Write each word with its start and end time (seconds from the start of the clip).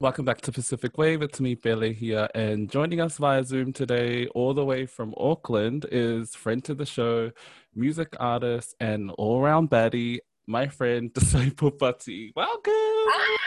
Welcome 0.00 0.24
back 0.24 0.40
to 0.42 0.52
Pacific 0.52 0.96
Wave. 0.96 1.22
It's 1.22 1.40
me, 1.40 1.56
Billy, 1.56 1.92
here. 1.92 2.28
And 2.32 2.70
joining 2.70 3.00
us 3.00 3.18
via 3.18 3.42
Zoom 3.42 3.72
today, 3.72 4.28
all 4.28 4.54
the 4.54 4.64
way 4.64 4.86
from 4.86 5.12
Auckland, 5.16 5.86
is 5.90 6.36
friend 6.36 6.62
to 6.66 6.74
the 6.74 6.86
show, 6.86 7.32
music 7.74 8.14
artist, 8.20 8.76
and 8.78 9.10
all 9.18 9.40
round 9.40 9.70
baddie, 9.70 10.20
my 10.46 10.68
friend, 10.68 11.12
Disciple 11.14 11.72
Pati. 11.72 12.32
Welcome. 12.36 12.72
Ah, 12.72 13.38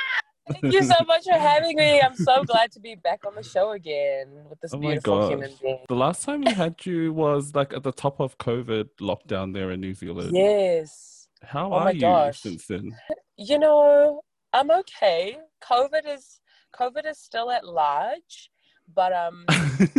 thank 0.52 0.74
you 0.74 0.84
so 0.84 0.96
much 1.08 1.24
for 1.24 1.40
having 1.40 1.78
me. 1.78 2.02
I'm 2.02 2.16
so 2.16 2.44
glad 2.44 2.70
to 2.74 2.82
be 2.82 2.96
back 2.96 3.26
on 3.26 3.34
the 3.34 3.44
show 3.44 3.72
again 3.72 4.28
with 4.50 4.60
this 4.60 4.74
oh 4.74 4.78
beautiful 4.78 5.30
human 5.30 5.54
being. 5.62 5.86
The 5.88 5.96
last 5.96 6.26
time 6.26 6.42
we 6.42 6.52
had 6.52 6.86
you 6.86 7.14
was 7.14 7.56
like 7.56 7.72
at 7.72 7.84
the 7.84 7.94
top 7.94 8.20
of 8.20 8.38
COVID 8.40 8.90
lockdown 9.00 9.54
there 9.54 9.72
in 9.72 9.80
New 9.80 9.94
Zealand. 9.94 10.36
Yes. 10.36 11.30
How 11.44 11.72
oh 11.72 11.78
are 11.78 11.94
you 11.94 12.02
gosh. 12.02 12.42
since 12.42 12.68
then? 12.68 12.92
You 13.38 13.58
know, 13.58 14.22
I'm 14.52 14.70
okay. 14.70 15.38
COVID 15.64 16.14
is 16.14 16.41
COVID 16.72 17.10
is 17.10 17.20
still 17.20 17.52
at 17.52 17.66
large, 17.66 18.52
but 18.94 19.14
um, 19.14 19.46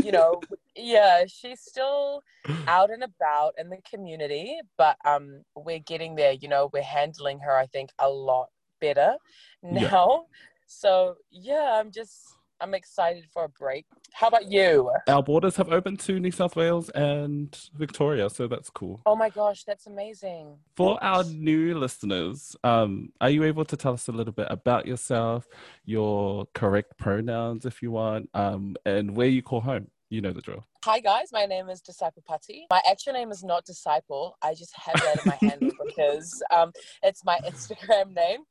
you 0.02 0.12
know, 0.16 0.40
yeah, 0.76 1.24
she's 1.26 1.60
still 1.60 2.22
out 2.66 2.90
and 2.90 3.02
about 3.02 3.54
in 3.58 3.68
the 3.70 3.78
community, 3.88 4.58
but 4.76 4.96
um, 5.04 5.42
we're 5.54 5.78
getting 5.78 6.14
there. 6.14 6.32
You 6.32 6.48
know, 6.48 6.70
we're 6.72 6.82
handling 6.82 7.40
her, 7.40 7.56
I 7.56 7.66
think, 7.66 7.90
a 7.98 8.08
lot 8.08 8.48
better 8.80 9.16
now. 9.62 9.80
Yeah. 9.80 10.38
So 10.66 11.16
yeah, 11.30 11.78
I'm 11.78 11.90
just 11.90 12.34
I'm 12.62 12.74
excited 12.74 13.26
for 13.32 13.42
a 13.42 13.48
break. 13.48 13.86
How 14.12 14.28
about 14.28 14.48
you? 14.48 14.88
Our 15.08 15.20
borders 15.20 15.56
have 15.56 15.72
opened 15.72 15.98
to 16.00 16.20
New 16.20 16.30
South 16.30 16.54
Wales 16.54 16.90
and 16.90 17.58
Victoria, 17.74 18.30
so 18.30 18.46
that's 18.46 18.70
cool. 18.70 19.02
Oh 19.04 19.16
my 19.16 19.30
gosh, 19.30 19.64
that's 19.64 19.88
amazing. 19.88 20.58
For 20.76 21.02
our 21.02 21.24
new 21.24 21.76
listeners, 21.76 22.54
um, 22.62 23.12
are 23.20 23.30
you 23.30 23.42
able 23.42 23.64
to 23.64 23.76
tell 23.76 23.94
us 23.94 24.06
a 24.06 24.12
little 24.12 24.32
bit 24.32 24.46
about 24.48 24.86
yourself, 24.86 25.48
your 25.84 26.46
correct 26.54 26.98
pronouns 26.98 27.66
if 27.66 27.82
you 27.82 27.90
want, 27.90 28.30
um, 28.32 28.76
and 28.86 29.16
where 29.16 29.26
you 29.26 29.42
call 29.42 29.60
home? 29.60 29.88
You 30.08 30.20
know 30.20 30.32
the 30.32 30.42
drill. 30.42 30.64
Hi 30.84 31.00
guys, 31.00 31.30
my 31.32 31.46
name 31.46 31.68
is 31.68 31.80
Disciple 31.80 32.22
Pati. 32.24 32.66
My 32.70 32.80
actual 32.88 33.14
name 33.14 33.32
is 33.32 33.42
not 33.42 33.64
Disciple. 33.64 34.36
I 34.40 34.54
just 34.54 34.72
have 34.76 34.94
that 35.02 35.24
in 35.24 35.32
my 35.32 35.50
handle 35.50 35.72
because 35.86 36.40
um, 36.52 36.70
it's 37.02 37.24
my 37.24 37.40
Instagram 37.44 38.14
name. 38.14 38.42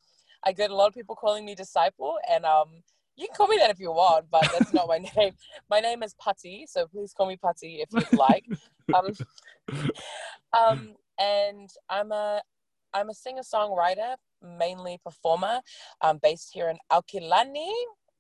I 0.44 0.52
get 0.52 0.70
a 0.70 0.76
lot 0.76 0.88
of 0.88 0.96
people 0.96 1.16
calling 1.16 1.46
me 1.46 1.56
Disciple, 1.56 2.18
and 2.30 2.46
um, 2.46 2.82
you 3.16 3.28
can 3.28 3.36
call 3.36 3.48
me 3.48 3.58
that 3.58 3.70
if 3.70 3.80
you 3.80 3.92
want, 3.92 4.26
but 4.32 4.44
that's 4.52 4.74
not 4.74 4.88
my 4.88 4.98
name. 5.18 5.34
My 5.70 5.80
name 5.80 6.04
is 6.04 6.14
Pati, 6.16 6.66
so 6.68 6.88
please 6.88 7.14
call 7.14 7.28
me 7.28 7.38
Pati 7.38 7.82
if 7.82 7.90
you'd 7.94 8.18
like. 8.18 8.46
Um, 8.94 9.14
um, 10.58 10.96
and 11.20 11.70
I'm 11.90 12.12
a 12.12 12.42
I'm 12.94 13.10
a 13.10 13.14
singer 13.14 13.42
songwriter, 13.42 14.16
mainly 14.42 15.00
performer. 15.04 15.62
I'm 16.02 16.18
based 16.18 16.52
here 16.54 16.70
in 16.70 16.78
Aukilani, 16.92 17.72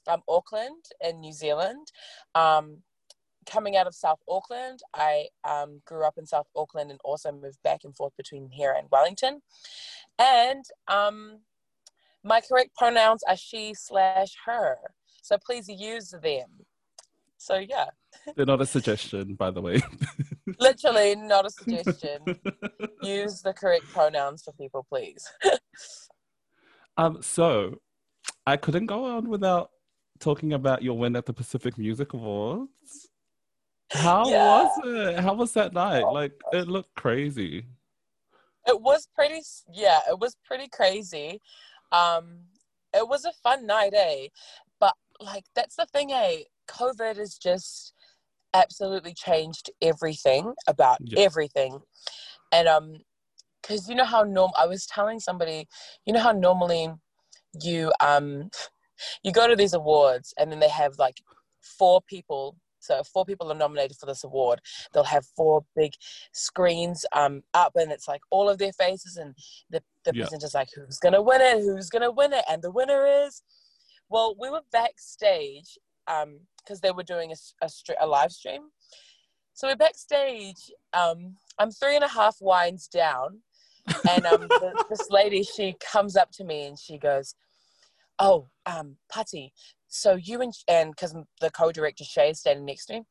um, 0.07 0.21
Auckland, 0.29 0.85
in 1.01 1.19
New 1.19 1.33
Zealand. 1.33 1.91
Um, 2.35 2.77
coming 3.45 3.75
out 3.75 3.87
of 3.87 3.95
South 3.95 4.19
Auckland, 4.29 4.79
I 4.93 5.27
um, 5.43 5.81
grew 5.85 6.05
up 6.05 6.17
in 6.17 6.25
South 6.25 6.47
Auckland 6.55 6.91
and 6.91 6.99
also 7.03 7.31
moved 7.31 7.61
back 7.63 7.81
and 7.83 7.95
forth 7.95 8.13
between 8.15 8.49
here 8.49 8.73
and 8.77 8.87
Wellington. 8.91 9.41
And 10.19 10.63
um, 10.87 11.39
my 12.23 12.41
correct 12.41 12.75
pronouns 12.75 13.23
are 13.27 13.35
she 13.35 13.73
slash 13.73 14.35
her. 14.45 14.77
So 15.21 15.37
please 15.43 15.67
use 15.67 16.13
them. 16.23 16.49
So 17.37 17.57
yeah. 17.57 17.85
They're 18.35 18.45
not 18.45 18.61
a 18.61 18.65
suggestion, 18.65 19.35
by 19.35 19.51
the 19.51 19.61
way. 19.61 19.81
Literally 20.59 21.15
not 21.15 21.45
a 21.45 21.49
suggestion. 21.49 22.19
use 23.01 23.41
the 23.41 23.53
correct 23.53 23.85
pronouns 23.85 24.43
for 24.43 24.53
people, 24.53 24.85
please. 24.87 25.27
um, 26.97 27.21
so 27.21 27.79
I 28.45 28.57
couldn't 28.57 28.85
go 28.85 29.05
on 29.05 29.29
without 29.29 29.71
talking 30.19 30.53
about 30.53 30.83
your 30.83 30.97
win 30.97 31.15
at 31.15 31.25
the 31.25 31.33
Pacific 31.33 31.77
Music 31.77 32.13
Awards. 32.13 33.09
How 33.89 34.29
yeah. 34.29 34.63
was 34.63 34.79
it? 34.85 35.19
How 35.19 35.33
was 35.33 35.53
that 35.53 35.73
night? 35.73 36.03
Oh, 36.03 36.13
like 36.13 36.33
it 36.53 36.67
looked 36.67 36.93
crazy. 36.95 37.65
It 38.67 38.79
was 38.79 39.07
pretty 39.15 39.41
yeah, 39.73 39.99
it 40.09 40.17
was 40.17 40.35
pretty 40.45 40.69
crazy. 40.71 41.41
Um, 41.91 42.45
it 42.93 43.07
was 43.07 43.25
a 43.25 43.33
fun 43.43 43.65
night, 43.65 43.93
eh? 43.93 44.27
But 44.79 44.93
like 45.19 45.45
that's 45.55 45.75
the 45.75 45.85
thing, 45.85 46.11
eh? 46.11 46.43
COVID 46.69 47.17
has 47.17 47.37
just 47.37 47.93
absolutely 48.53 49.13
changed 49.13 49.69
everything 49.81 50.53
about 50.67 50.97
yeah. 51.01 51.19
everything, 51.21 51.79
and 52.51 52.67
um, 52.67 52.97
because 53.61 53.87
you 53.87 53.95
know 53.95 54.05
how 54.05 54.23
norm. 54.23 54.51
I 54.57 54.67
was 54.67 54.85
telling 54.85 55.19
somebody, 55.19 55.67
you 56.05 56.13
know 56.13 56.19
how 56.19 56.31
normally 56.31 56.89
you 57.61 57.91
um, 57.99 58.49
you 59.23 59.31
go 59.31 59.47
to 59.47 59.55
these 59.55 59.73
awards 59.73 60.33
and 60.37 60.51
then 60.51 60.59
they 60.59 60.69
have 60.69 60.97
like 60.97 61.17
four 61.61 62.01
people 62.07 62.55
so 62.81 62.99
if 62.99 63.07
four 63.07 63.25
people 63.25 63.51
are 63.51 63.55
nominated 63.55 63.97
for 63.97 64.07
this 64.07 64.23
award. 64.23 64.59
They'll 64.93 65.03
have 65.03 65.25
four 65.35 65.63
big 65.75 65.93
screens 66.33 67.05
um, 67.13 67.43
up, 67.53 67.73
and 67.75 67.91
it's 67.91 68.07
like 68.07 68.21
all 68.31 68.49
of 68.49 68.57
their 68.57 68.73
faces, 68.73 69.17
and 69.17 69.35
the 69.69 69.81
the 70.03 70.11
yeah. 70.13 70.23
presenter's 70.23 70.55
like, 70.55 70.69
"Who's 70.75 70.97
gonna 70.97 71.21
win 71.21 71.41
it? 71.41 71.61
Who's 71.61 71.89
gonna 71.89 72.11
win 72.11 72.33
it?" 72.33 72.43
And 72.49 72.61
the 72.61 72.71
winner 72.71 73.05
is. 73.05 73.41
Well, 74.09 74.35
we 74.37 74.49
were 74.49 74.61
backstage 74.73 75.77
because 76.05 76.25
um, 76.25 76.79
they 76.81 76.91
were 76.91 77.03
doing 77.03 77.31
a, 77.31 77.65
a, 77.65 77.69
a, 78.01 78.07
live 78.07 78.33
stream. 78.33 78.63
So 79.53 79.69
we're 79.69 79.77
backstage. 79.77 80.69
Um, 80.91 81.37
I'm 81.59 81.71
three 81.71 81.95
and 81.95 82.03
a 82.03 82.09
half 82.09 82.35
wines 82.41 82.89
down, 82.89 83.39
and 84.09 84.25
um, 84.25 84.41
the, 84.49 84.85
this 84.89 85.07
lady 85.09 85.43
she 85.43 85.75
comes 85.79 86.17
up 86.17 86.29
to 86.33 86.43
me 86.43 86.65
and 86.65 86.77
she 86.77 86.97
goes, 86.97 87.35
"Oh, 88.19 88.49
um, 88.65 88.97
Pati, 89.09 89.53
so 89.91 90.15
you 90.15 90.41
and 90.41 90.53
and 90.69 90.91
because 90.91 91.13
the 91.41 91.51
co-director 91.51 92.05
Shay 92.05 92.29
is 92.29 92.39
standing 92.39 92.65
next 92.65 92.85
to 92.85 92.93
me, 92.93 93.03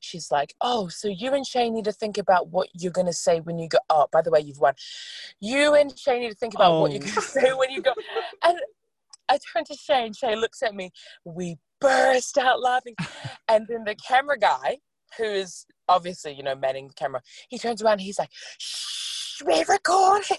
she's 0.00 0.30
like, 0.30 0.54
"Oh, 0.62 0.88
so 0.88 1.08
you 1.08 1.34
and 1.34 1.46
Shay 1.46 1.68
need 1.68 1.84
to 1.84 1.92
think 1.92 2.16
about 2.16 2.48
what 2.48 2.68
you're 2.72 2.90
gonna 2.90 3.12
say 3.12 3.40
when 3.40 3.58
you 3.58 3.68
go." 3.68 3.78
Oh, 3.90 4.06
by 4.10 4.22
the 4.22 4.30
way, 4.30 4.40
you've 4.40 4.58
won. 4.58 4.74
You 5.40 5.74
and 5.74 5.96
Shay 5.96 6.20
need 6.20 6.30
to 6.30 6.34
think 6.34 6.54
about 6.54 6.72
oh. 6.72 6.80
what 6.80 6.92
you're 6.92 7.02
oh. 7.02 7.06
gonna 7.06 7.20
say 7.20 7.52
when 7.52 7.70
you 7.70 7.82
go. 7.82 7.92
And 8.44 8.58
I 9.28 9.38
turn 9.52 9.64
to 9.66 9.74
Shay, 9.74 10.06
and 10.06 10.16
Shay 10.16 10.34
looks 10.34 10.62
at 10.62 10.74
me. 10.74 10.90
We 11.24 11.58
burst 11.80 12.38
out 12.38 12.60
laughing, 12.60 12.96
and 13.48 13.66
then 13.68 13.84
the 13.84 13.94
camera 13.94 14.38
guy, 14.38 14.78
who 15.18 15.24
is 15.24 15.66
obviously 15.86 16.32
you 16.32 16.42
know 16.42 16.54
manning 16.54 16.88
the 16.88 16.94
camera, 16.94 17.20
he 17.50 17.58
turns 17.58 17.82
around. 17.82 17.94
and 17.94 18.02
he's 18.02 18.18
like, 18.18 18.30
"Shh, 18.58 19.42
we're 19.44 19.64
recording." 19.68 20.38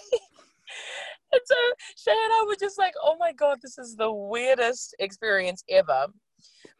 And 1.34 1.40
so 1.46 1.54
Shay 1.96 2.16
and 2.24 2.32
I 2.32 2.44
were 2.46 2.56
just 2.58 2.78
like, 2.78 2.94
oh 3.02 3.16
my 3.18 3.32
God, 3.32 3.58
this 3.62 3.78
is 3.78 3.96
the 3.96 4.12
weirdest 4.12 4.94
experience 4.98 5.62
ever. 5.68 6.06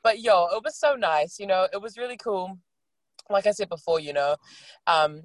But 0.02 0.20
yo, 0.20 0.46
it 0.52 0.62
was 0.64 0.78
so 0.78 0.94
nice. 0.94 1.38
You 1.38 1.46
know, 1.46 1.66
it 1.72 1.80
was 1.80 1.96
really 1.96 2.16
cool. 2.16 2.58
Like 3.30 3.46
I 3.46 3.52
said 3.52 3.68
before, 3.68 4.00
you 4.00 4.12
know, 4.12 4.36
um, 4.86 5.22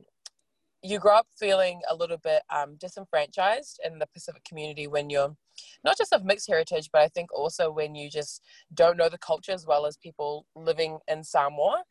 you 0.82 0.98
grow 1.00 1.16
up 1.16 1.28
feeling 1.38 1.82
a 1.90 1.96
little 1.96 2.18
bit 2.18 2.42
um, 2.50 2.78
disenfranchised 2.80 3.82
in 3.84 4.00
the 4.00 4.08
Pacific 4.14 4.44
community 4.46 4.88
when 4.88 5.10
you're 5.10 5.36
not 5.84 5.98
just 5.98 6.14
of 6.14 6.24
mixed 6.24 6.48
heritage, 6.48 6.90
but 6.94 7.02
I 7.02 7.10
think 7.10 7.34
also 7.34 7.70
when 7.70 7.96
you 7.96 8.10
just 8.10 8.42
don't 8.74 8.96
know 8.96 9.10
the 9.10 9.18
culture 9.18 9.52
as 9.52 9.66
well 9.66 9.86
as 9.86 9.98
people 9.98 10.46
living 10.56 11.00
in 11.10 11.24
Samoa. 11.24 11.84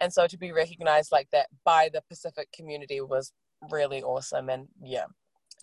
And 0.00 0.12
so 0.12 0.26
to 0.26 0.36
be 0.36 0.50
recognized 0.50 1.12
like 1.12 1.28
that 1.30 1.46
by 1.64 1.88
the 1.92 2.02
Pacific 2.08 2.48
community 2.52 3.00
was 3.00 3.32
really 3.70 4.02
awesome. 4.02 4.48
And 4.48 4.66
yeah, 4.82 5.04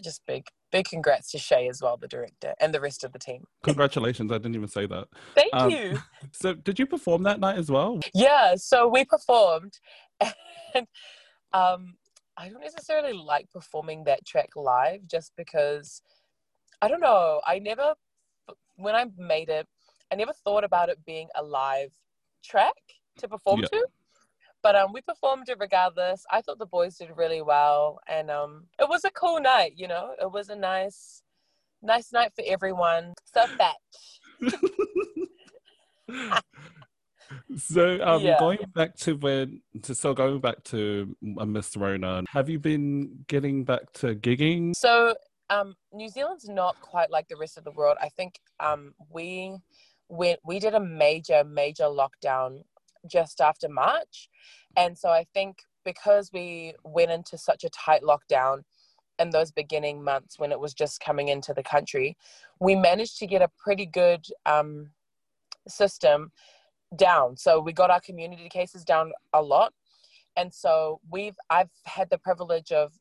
just 0.01 0.21
big 0.25 0.45
big 0.71 0.87
congrats 0.87 1.31
to 1.31 1.37
Shay 1.37 1.67
as 1.67 1.81
well, 1.81 1.97
the 1.97 2.07
director, 2.07 2.53
and 2.59 2.73
the 2.73 2.81
rest 2.81 3.03
of 3.03 3.11
the 3.11 3.19
team. 3.19 3.45
Congratulations! 3.63 4.31
I 4.31 4.35
didn't 4.35 4.55
even 4.55 4.67
say 4.67 4.85
that. 4.87 5.07
Thank 5.35 5.53
um, 5.53 5.69
you. 5.69 5.99
So, 6.31 6.53
did 6.53 6.77
you 6.77 6.85
perform 6.85 7.23
that 7.23 7.39
night 7.39 7.57
as 7.57 7.71
well? 7.71 7.99
Yeah, 8.13 8.55
so 8.55 8.87
we 8.87 9.05
performed, 9.05 9.79
and 10.21 10.87
um, 11.53 11.95
I 12.37 12.49
don't 12.49 12.61
necessarily 12.61 13.13
like 13.13 13.49
performing 13.51 14.03
that 14.05 14.25
track 14.25 14.49
live, 14.55 15.07
just 15.07 15.33
because 15.37 16.01
I 16.81 16.87
don't 16.87 17.01
know. 17.01 17.41
I 17.45 17.59
never, 17.59 17.93
when 18.75 18.95
I 18.95 19.05
made 19.17 19.49
it, 19.49 19.67
I 20.11 20.15
never 20.15 20.33
thought 20.33 20.63
about 20.63 20.89
it 20.89 20.99
being 21.05 21.29
a 21.35 21.43
live 21.43 21.91
track 22.43 22.73
to 23.17 23.27
perform 23.27 23.61
yeah. 23.61 23.67
to. 23.67 23.87
But 24.61 24.75
um, 24.75 24.93
we 24.93 25.01
performed 25.01 25.49
it 25.49 25.57
regardless. 25.59 26.25
I 26.31 26.41
thought 26.41 26.59
the 26.59 26.65
boys 26.65 26.97
did 26.97 27.09
really 27.15 27.41
well, 27.41 27.99
and 28.07 28.29
um, 28.29 28.65
it 28.79 28.89
was 28.89 29.05
a 29.05 29.11
cool 29.11 29.39
night. 29.39 29.73
You 29.75 29.87
know, 29.87 30.11
it 30.21 30.31
was 30.31 30.49
a 30.49 30.55
nice, 30.55 31.23
nice 31.81 32.11
night 32.11 32.33
for 32.35 32.43
everyone. 32.45 33.13
So 33.33 33.45
fetch. 33.47 34.41
so 37.57 37.99
um, 38.03 38.21
yeah. 38.21 38.37
going 38.39 38.59
back 38.73 38.95
to 38.97 39.15
when 39.15 39.61
to 39.83 39.95
so 39.95 40.13
going 40.13 40.39
back 40.39 40.63
to 40.65 41.15
uh, 41.37 41.45
Miss 41.45 41.75
Rona, 41.77 42.23
have 42.29 42.49
you 42.49 42.59
been 42.59 43.23
getting 43.27 43.63
back 43.63 43.91
to 43.93 44.15
gigging? 44.15 44.73
So 44.75 45.15
um, 45.49 45.75
New 45.93 46.09
Zealand's 46.09 46.47
not 46.47 46.79
quite 46.81 47.09
like 47.09 47.27
the 47.27 47.37
rest 47.37 47.57
of 47.57 47.63
the 47.63 47.71
world. 47.71 47.97
I 48.01 48.09
think 48.09 48.39
um, 48.59 48.93
we 49.09 49.57
went 50.09 50.39
we 50.43 50.59
did 50.59 50.73
a 50.73 50.79
major 50.79 51.43
major 51.43 51.85
lockdown 51.85 52.63
just 53.07 53.41
after 53.41 53.69
March. 53.69 54.29
And 54.75 54.97
so 54.97 55.09
I 55.09 55.25
think 55.33 55.59
because 55.85 56.31
we 56.33 56.73
went 56.83 57.11
into 57.11 57.37
such 57.37 57.63
a 57.63 57.69
tight 57.69 58.01
lockdown 58.03 58.63
in 59.17 59.29
those 59.31 59.51
beginning 59.51 60.03
months 60.03 60.39
when 60.39 60.51
it 60.51 60.59
was 60.59 60.73
just 60.73 61.01
coming 61.01 61.27
into 61.27 61.53
the 61.53 61.63
country, 61.63 62.17
we 62.59 62.75
managed 62.75 63.19
to 63.19 63.27
get 63.27 63.41
a 63.41 63.49
pretty 63.57 63.85
good 63.85 64.25
um, 64.45 64.91
system 65.67 66.31
down. 66.95 67.37
So 67.37 67.59
we 67.59 67.73
got 67.73 67.91
our 67.91 68.01
community 68.01 68.49
cases 68.49 68.83
down 68.83 69.11
a 69.33 69.41
lot. 69.41 69.73
And 70.35 70.53
so 70.53 71.01
we've 71.11 71.35
I've 71.49 71.69
had 71.85 72.09
the 72.09 72.17
privilege 72.17 72.71
of 72.71 72.93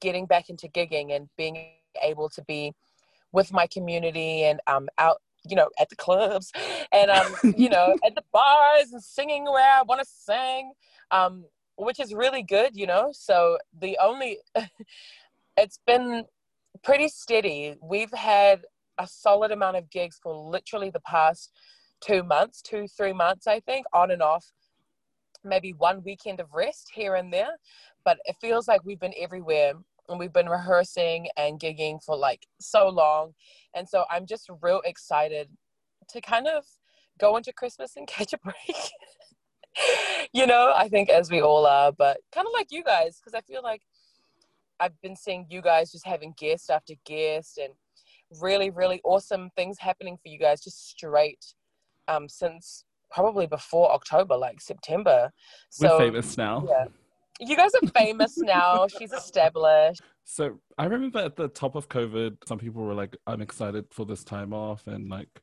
getting 0.00 0.26
back 0.26 0.48
into 0.48 0.66
gigging 0.68 1.14
and 1.14 1.28
being 1.36 1.66
able 2.02 2.28
to 2.30 2.42
be 2.44 2.72
with 3.32 3.52
my 3.52 3.66
community 3.66 4.44
and 4.44 4.60
um 4.66 4.88
out 4.98 5.20
you 5.48 5.56
know 5.56 5.68
at 5.80 5.88
the 5.88 5.96
clubs 5.96 6.52
and 6.92 7.10
um 7.10 7.34
you 7.56 7.68
know 7.68 7.96
at 8.06 8.14
the 8.14 8.22
bars 8.32 8.92
and 8.92 9.02
singing 9.02 9.44
where 9.44 9.78
I 9.78 9.82
want 9.82 10.00
to 10.00 10.06
sing 10.06 10.72
um 11.10 11.44
which 11.76 11.98
is 11.98 12.12
really 12.12 12.42
good 12.42 12.76
you 12.76 12.86
know 12.86 13.10
so 13.12 13.58
the 13.80 13.98
only 14.02 14.38
it's 15.56 15.80
been 15.86 16.24
pretty 16.82 17.08
steady 17.08 17.74
we've 17.82 18.12
had 18.12 18.62
a 18.98 19.06
solid 19.06 19.50
amount 19.50 19.76
of 19.76 19.90
gigs 19.90 20.20
for 20.22 20.34
literally 20.34 20.90
the 20.90 21.00
past 21.00 21.50
two 22.00 22.22
months, 22.22 22.62
two, 22.62 22.86
three 22.86 23.12
months, 23.12 23.46
I 23.46 23.60
think, 23.60 23.86
on 23.92 24.10
and 24.10 24.22
off. 24.22 24.44
Maybe 25.42 25.72
one 25.72 26.02
weekend 26.04 26.40
of 26.40 26.52
rest 26.52 26.90
here 26.94 27.14
and 27.14 27.32
there. 27.32 27.56
But 28.04 28.18
it 28.24 28.36
feels 28.40 28.68
like 28.68 28.84
we've 28.84 29.00
been 29.00 29.14
everywhere 29.18 29.72
and 30.10 30.18
we've 30.18 30.32
been 30.32 30.48
rehearsing 30.48 31.28
and 31.36 31.58
gigging 31.58 32.02
for 32.04 32.16
like 32.16 32.46
so 32.60 32.88
long. 32.88 33.32
And 33.74 33.88
so 33.88 34.04
I'm 34.10 34.26
just 34.26 34.48
real 34.60 34.82
excited 34.84 35.48
to 36.10 36.20
kind 36.20 36.46
of 36.46 36.64
go 37.18 37.36
into 37.36 37.52
Christmas 37.52 37.92
and 37.96 38.06
catch 38.08 38.32
a 38.32 38.38
break. 38.38 38.90
you 40.32 40.46
know, 40.46 40.72
I 40.76 40.88
think 40.88 41.08
as 41.08 41.30
we 41.30 41.40
all 41.40 41.66
are, 41.66 41.92
but 41.92 42.18
kind 42.32 42.46
of 42.46 42.52
like 42.52 42.68
you 42.70 42.84
guys, 42.84 43.18
because 43.18 43.34
I 43.34 43.40
feel 43.42 43.62
like 43.62 43.82
I've 44.80 45.00
been 45.02 45.16
seeing 45.16 45.46
you 45.48 45.62
guys 45.62 45.92
just 45.92 46.06
having 46.06 46.34
guest 46.38 46.70
after 46.70 46.94
guest 47.06 47.58
and 47.58 47.72
really, 48.40 48.70
really 48.70 49.00
awesome 49.04 49.50
things 49.56 49.78
happening 49.78 50.16
for 50.16 50.28
you 50.28 50.38
guys 50.38 50.62
just 50.62 50.88
straight 50.88 51.44
um, 52.08 52.28
since 52.28 52.84
probably 53.10 53.46
before 53.46 53.92
October, 53.92 54.36
like 54.36 54.60
September. 54.60 55.30
So, 55.68 55.98
We're 55.98 56.06
famous 56.06 56.36
now. 56.38 56.66
Yeah. 56.68 56.86
You 57.40 57.56
guys 57.56 57.70
are 57.82 57.88
famous 57.88 58.36
now. 58.36 58.86
She's 58.86 59.12
established. 59.12 60.02
So 60.24 60.60
I 60.78 60.84
remember 60.84 61.18
at 61.18 61.36
the 61.36 61.48
top 61.48 61.74
of 61.74 61.88
COVID, 61.88 62.36
some 62.46 62.58
people 62.58 62.82
were 62.82 62.94
like, 62.94 63.16
I'm 63.26 63.40
excited 63.40 63.86
for 63.90 64.04
this 64.04 64.22
time 64.22 64.52
off 64.52 64.86
and 64.86 65.08
like 65.08 65.40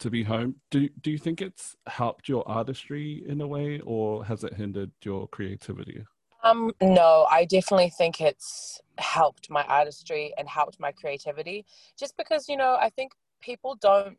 to 0.00 0.10
be 0.10 0.22
home. 0.22 0.56
Do 0.70 0.88
do 1.00 1.10
you 1.10 1.18
think 1.18 1.40
it's 1.40 1.76
helped 1.86 2.28
your 2.28 2.46
artistry 2.48 3.24
in 3.26 3.40
a 3.40 3.46
way 3.46 3.80
or 3.80 4.24
has 4.26 4.44
it 4.44 4.54
hindered 4.54 4.92
your 5.02 5.28
creativity? 5.28 6.04
Um, 6.42 6.72
no, 6.80 7.26
I 7.30 7.44
definitely 7.44 7.90
think 7.90 8.20
it's 8.20 8.80
helped 8.98 9.50
my 9.50 9.62
artistry 9.64 10.32
and 10.38 10.48
helped 10.48 10.80
my 10.80 10.92
creativity. 10.92 11.66
Just 11.98 12.16
because, 12.16 12.48
you 12.48 12.56
know, 12.56 12.76
I 12.80 12.90
think 12.90 13.12
people 13.40 13.76
don't 13.80 14.16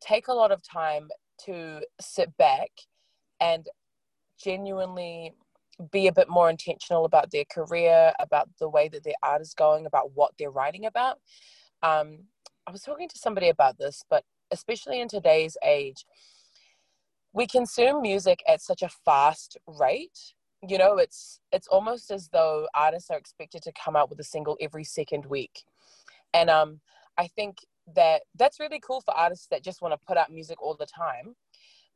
take 0.00 0.28
a 0.28 0.32
lot 0.32 0.52
of 0.52 0.62
time 0.62 1.08
to 1.44 1.80
sit 2.00 2.36
back 2.36 2.70
and 3.40 3.66
genuinely 4.38 5.34
be 5.90 6.08
a 6.08 6.12
bit 6.12 6.28
more 6.28 6.50
intentional 6.50 7.04
about 7.04 7.30
their 7.30 7.44
career, 7.44 8.12
about 8.18 8.48
the 8.58 8.68
way 8.68 8.88
that 8.88 9.04
their 9.04 9.14
art 9.22 9.40
is 9.40 9.54
going, 9.54 9.86
about 9.86 10.12
what 10.14 10.32
they're 10.38 10.50
writing 10.50 10.86
about. 10.86 11.18
Um, 11.82 12.20
I 12.66 12.70
was 12.70 12.82
talking 12.82 13.08
to 13.08 13.18
somebody 13.18 13.48
about 13.48 13.78
this, 13.78 14.02
but 14.10 14.24
especially 14.50 15.00
in 15.00 15.08
today's 15.08 15.56
age, 15.64 16.04
we 17.32 17.46
consume 17.46 18.02
music 18.02 18.40
at 18.48 18.60
such 18.60 18.82
a 18.82 18.88
fast 19.04 19.56
rate. 19.66 20.34
You 20.66 20.78
know, 20.78 20.96
it's 20.98 21.40
it's 21.52 21.68
almost 21.68 22.10
as 22.10 22.28
though 22.28 22.66
artists 22.74 23.10
are 23.10 23.18
expected 23.18 23.62
to 23.62 23.72
come 23.72 23.94
out 23.94 24.10
with 24.10 24.18
a 24.18 24.24
single 24.24 24.56
every 24.60 24.82
second 24.82 25.24
week, 25.26 25.62
and 26.34 26.50
um, 26.50 26.80
I 27.16 27.28
think 27.28 27.58
that 27.94 28.22
that's 28.34 28.58
really 28.58 28.80
cool 28.80 29.00
for 29.00 29.14
artists 29.14 29.46
that 29.50 29.62
just 29.62 29.80
want 29.80 29.92
to 29.92 30.06
put 30.06 30.16
out 30.16 30.32
music 30.32 30.60
all 30.60 30.74
the 30.74 30.86
time 30.86 31.36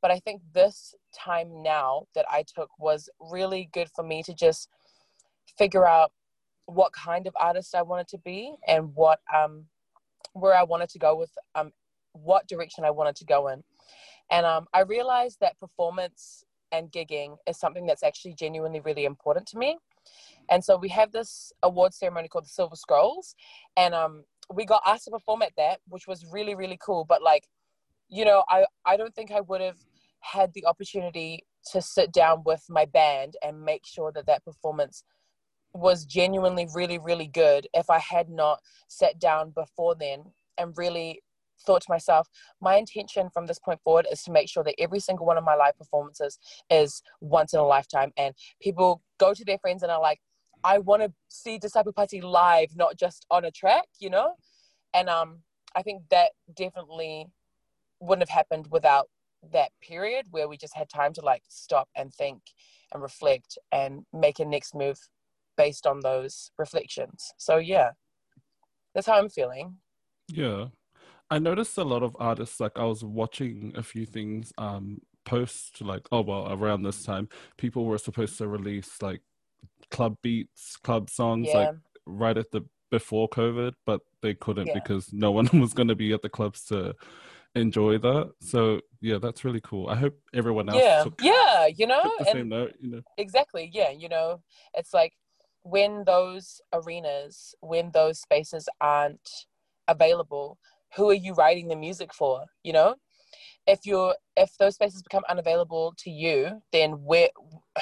but 0.03 0.11
i 0.11 0.19
think 0.19 0.43
this 0.53 0.95
time 1.15 1.63
now 1.63 2.03
that 2.15 2.27
i 2.31 2.45
took 2.55 2.69
was 2.79 3.09
really 3.21 3.69
good 3.73 3.89
for 3.95 4.05
me 4.05 4.23
to 4.23 4.35
just 4.35 4.69
figure 5.57 5.87
out 5.87 6.13
what 6.67 6.93
kind 6.93 7.27
of 7.27 7.35
artist 7.41 7.75
i 7.75 7.83
wanted 7.83 8.09
to 8.09 8.19
be 8.19 8.55
and 8.67 8.95
what 8.95 9.21
um 9.35 9.65
where 10.35 10.55
i 10.55 10.63
wanted 10.63 10.89
to 10.89 10.99
go 10.99 11.17
with 11.17 11.31
um 11.55 11.71
what 12.13 12.47
direction 12.47 12.85
i 12.85 12.91
wanted 12.91 13.17
to 13.17 13.25
go 13.25 13.49
in 13.49 13.63
and 14.31 14.45
um 14.45 14.67
i 14.75 14.81
realized 14.81 15.39
that 15.41 15.59
performance 15.59 16.45
and 16.73 16.91
gigging 16.91 17.37
is 17.47 17.59
something 17.59 17.87
that's 17.87 18.03
actually 18.03 18.35
genuinely 18.35 18.81
really 18.81 19.05
important 19.05 19.47
to 19.47 19.59
me 19.59 19.77
and 20.51 20.65
so 20.65 20.77
we 20.77 20.89
have 20.89 21.13
this 21.13 21.53
award 21.63 21.95
ceremony 21.95 22.29
called 22.29 22.45
the 22.45 22.49
silver 22.49 22.77
scrolls 22.77 23.35
and 23.77 23.95
um 23.95 24.25
we 24.53 24.65
got 24.65 24.83
asked 24.87 25.05
to 25.05 25.11
perform 25.11 25.43
at 25.43 25.53
that, 25.57 25.81
which 25.89 26.07
was 26.07 26.27
really, 26.31 26.55
really 26.55 26.79
cool. 26.85 27.05
But 27.05 27.23
like, 27.23 27.49
you 28.09 28.25
know, 28.25 28.45
I, 28.49 28.65
I 28.85 28.97
don't 28.97 29.15
think 29.15 29.31
I 29.31 29.41
would 29.41 29.61
have 29.61 29.79
had 30.23 30.53
the 30.55 30.67
opportunity 30.67 31.45
to 31.73 31.81
sit 31.83 32.13
down 32.13 32.43
with 32.45 32.65
my 32.69 32.85
band 32.87 33.35
and 33.43 33.63
make 33.63 33.87
sure 33.87 34.11
that 34.13 34.27
that 34.27 34.45
performance 34.45 35.05
was 35.75 36.05
genuinely 36.05 36.69
really, 36.75 36.99
really 36.99 37.27
good 37.27 37.67
if 37.73 37.89
I 37.89 37.99
had 37.99 38.29
not 38.29 38.61
sat 38.89 39.19
down 39.19 39.51
before 39.51 39.95
then 39.95 40.25
and 40.59 40.77
really 40.77 41.23
thought 41.65 41.83
to 41.83 41.91
myself, 41.91 42.29
my 42.61 42.77
intention 42.77 43.31
from 43.33 43.47
this 43.47 43.59
point 43.59 43.81
forward 43.83 44.07
is 44.11 44.23
to 44.25 44.33
make 44.33 44.49
sure 44.49 44.65
that 44.65 44.75
every 44.79 45.01
single 45.01 45.27
one 45.27 45.39
of 45.39 45.45
my 45.45 45.55
live 45.55 45.79
performances 45.79 46.39
is 46.71 47.03
once 47.21 47.55
in 47.55 47.61
a 47.61 47.67
lifetime. 47.67 48.13
And 48.17 48.35
people 48.61 49.03
go 49.19 49.33
to 49.33 49.45
their 49.45 49.59
friends 49.59 49.83
and 49.83 49.93
are 49.93 50.01
like, 50.01 50.21
I 50.65 50.79
want 50.79 51.03
to 51.03 51.13
see 51.29 51.59
Disciple 51.59 51.93
Pati 51.93 52.21
live, 52.21 52.77
not 52.77 52.97
just 52.97 53.27
on 53.31 53.45
a 53.45 53.51
track, 53.51 53.85
you 53.99 54.11
know? 54.11 54.35
And 54.95 55.09
um, 55.09 55.39
I 55.75 55.83
think 55.83 56.03
that 56.11 56.33
definitely 56.55 57.27
wouldn't 58.01 58.29
have 58.29 58.35
happened 58.37 58.69
without 58.71 59.09
that 59.53 59.71
period 59.81 60.27
where 60.31 60.49
we 60.49 60.57
just 60.57 60.77
had 60.77 60.89
time 60.89 61.13
to 61.15 61.21
like 61.21 61.43
stop 61.49 61.89
and 61.97 62.13
think 62.13 62.41
and 62.93 63.03
reflect 63.03 63.59
and 63.73 64.05
make 64.13 64.39
a 64.39 64.45
next 64.45 64.75
move 64.75 64.99
based 65.57 65.87
on 65.87 66.01
those 66.01 66.51
reflections. 66.59 67.33
So 67.39 67.57
yeah, 67.57 67.91
that's 68.95 69.07
how 69.07 69.19
I'm 69.19 69.29
feeling. 69.29 69.77
Yeah. 70.29 70.67
I 71.31 71.39
noticed 71.39 71.79
a 71.79 71.85
lot 71.85 72.03
of 72.03 72.15
artists, 72.21 72.61
like 72.61 72.79
I 72.79 72.85
was 72.85 73.03
watching 73.03 73.73
a 73.77 73.83
few 73.83 74.07
things 74.07 74.53
um 74.59 75.01
post 75.25 75.81
like 75.81 76.03
oh 76.11 76.21
well 76.21 76.53
around 76.53 76.83
this 76.83 77.05
time 77.05 77.29
people 77.57 77.85
were 77.85 77.97
supposed 77.97 78.37
to 78.37 78.49
release 78.49 79.01
like 79.01 79.21
club 79.91 80.17
beats, 80.23 80.77
club 80.77 81.09
songs 81.09 81.49
yeah. 81.49 81.59
like 81.59 81.75
right 82.07 82.37
at 82.37 82.51
the 82.51 82.63
before 82.91 83.29
COVID, 83.29 83.73
but 83.87 84.03
they 84.21 84.35
couldn't 84.35 84.69
yeah. 84.69 84.75
because 84.75 85.13
no 85.13 85.31
one 85.39 85.49
was 85.55 85.75
going 85.75 85.89
to 85.89 85.97
be 85.97 86.13
at 86.13 86.23
the 86.23 86.29
clubs 86.29 86.65
to 86.67 86.95
enjoy 87.55 87.99
that. 87.99 88.33
So 88.41 88.81
yeah, 89.01 89.19
that's 89.19 89.45
really 89.45 89.61
cool. 89.61 89.89
I 89.89 89.97
hope 89.97 90.19
everyone 90.35 90.69
else. 90.69 90.83
Yeah, 90.83 91.03
took, 91.05 91.21
yeah, 91.21 91.67
you 91.67 91.87
know, 91.87 92.03
the 92.19 92.25
same 92.25 92.49
note, 92.49 92.75
you 92.81 92.91
know. 92.91 93.03
Exactly. 93.19 93.71
Yeah, 93.73 93.91
you 93.91 94.09
know, 94.09 94.41
it's 94.75 94.95
like 94.95 95.13
when 95.63 96.05
those 96.05 96.61
arenas, 96.73 97.55
when 97.61 97.91
those 97.93 98.21
spaces 98.21 98.69
aren't 98.81 99.47
available, 99.89 100.59
who 100.97 101.09
are 101.11 101.15
you 101.15 101.35
writing 101.35 101.69
the 101.69 101.77
music 101.77 102.13
for? 102.13 102.45
You 102.63 102.73
know, 102.73 102.95
if 103.67 103.81
you're 103.85 104.15
if 104.37 104.57
those 104.59 104.75
spaces 104.75 105.03
become 105.03 105.23
unavailable 105.29 105.95
to 105.99 106.11
you 106.11 106.63
then 106.73 106.93
where 107.05 107.29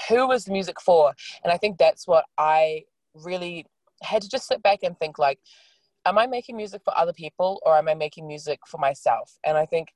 who 0.09 0.31
is 0.33 0.45
the 0.45 0.53
music 0.53 0.81
for 0.81 1.13
and 1.43 1.53
i 1.53 1.57
think 1.57 1.79
that's 1.79 2.07
what 2.07 2.25
i 2.39 2.83
really 3.15 3.67
had 4.03 4.23
to 4.23 4.29
just 4.29 4.47
sit 4.47 4.63
back 4.63 4.81
and 4.83 4.99
think 4.99 5.19
like 5.19 5.39
am 6.07 6.19
i 6.19 6.27
making 6.27 6.57
music 6.57 6.83
for 6.85 6.97
other 6.97 7.13
people 7.13 7.61
or 7.65 7.77
am 7.77 7.89
i 7.89 7.95
making 7.95 8.27
music 8.27 8.61
for 8.67 8.79
myself 8.79 9.39
and 9.45 9.57
i 9.57 9.67
think 9.67 9.89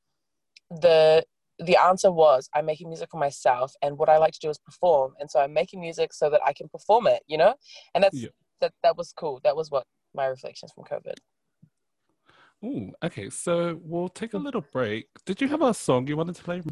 the 0.71 1.25
the 1.61 1.77
answer 1.77 2.11
was 2.11 2.49
i'm 2.55 2.67
making 2.67 2.89
music 2.89 3.09
for 3.11 3.19
myself 3.19 3.75
and 3.83 3.97
what 3.97 4.09
i 4.09 4.19
like 4.19 4.33
to 4.33 4.41
do 4.41 4.51
is 4.51 4.59
perform 4.59 5.13
and 5.21 5.31
so 5.31 5.41
i'm 5.41 5.53
making 5.53 5.81
music 5.81 6.13
so 6.13 6.29
that 6.29 6.41
i 6.45 6.53
can 6.53 6.69
perform 6.69 7.07
it 7.07 7.23
you 7.27 7.39
know 7.39 7.55
and 7.95 8.03
that's 8.03 8.17
yeah. 8.17 8.29
that 8.61 8.73
that 8.83 8.97
was 8.97 9.13
cool 9.13 9.41
that 9.45 9.57
was 9.57 9.71
what 9.71 9.85
my 10.15 10.27
reflections 10.27 10.73
from 10.73 10.85
covid 10.85 11.15
Ooh, 12.65 12.93
okay, 13.03 13.29
so 13.29 13.79
we'll 13.83 14.09
take 14.09 14.33
a 14.33 14.39
little 14.39 14.65
break. 14.73 15.09
Did 15.27 15.43
you 15.43 15.49
have 15.49 15.61
a 15.61 15.75
song 15.75 16.07
you 16.07 16.17
wanted 16.17 16.37
to 16.37 16.43
play? 16.43 16.63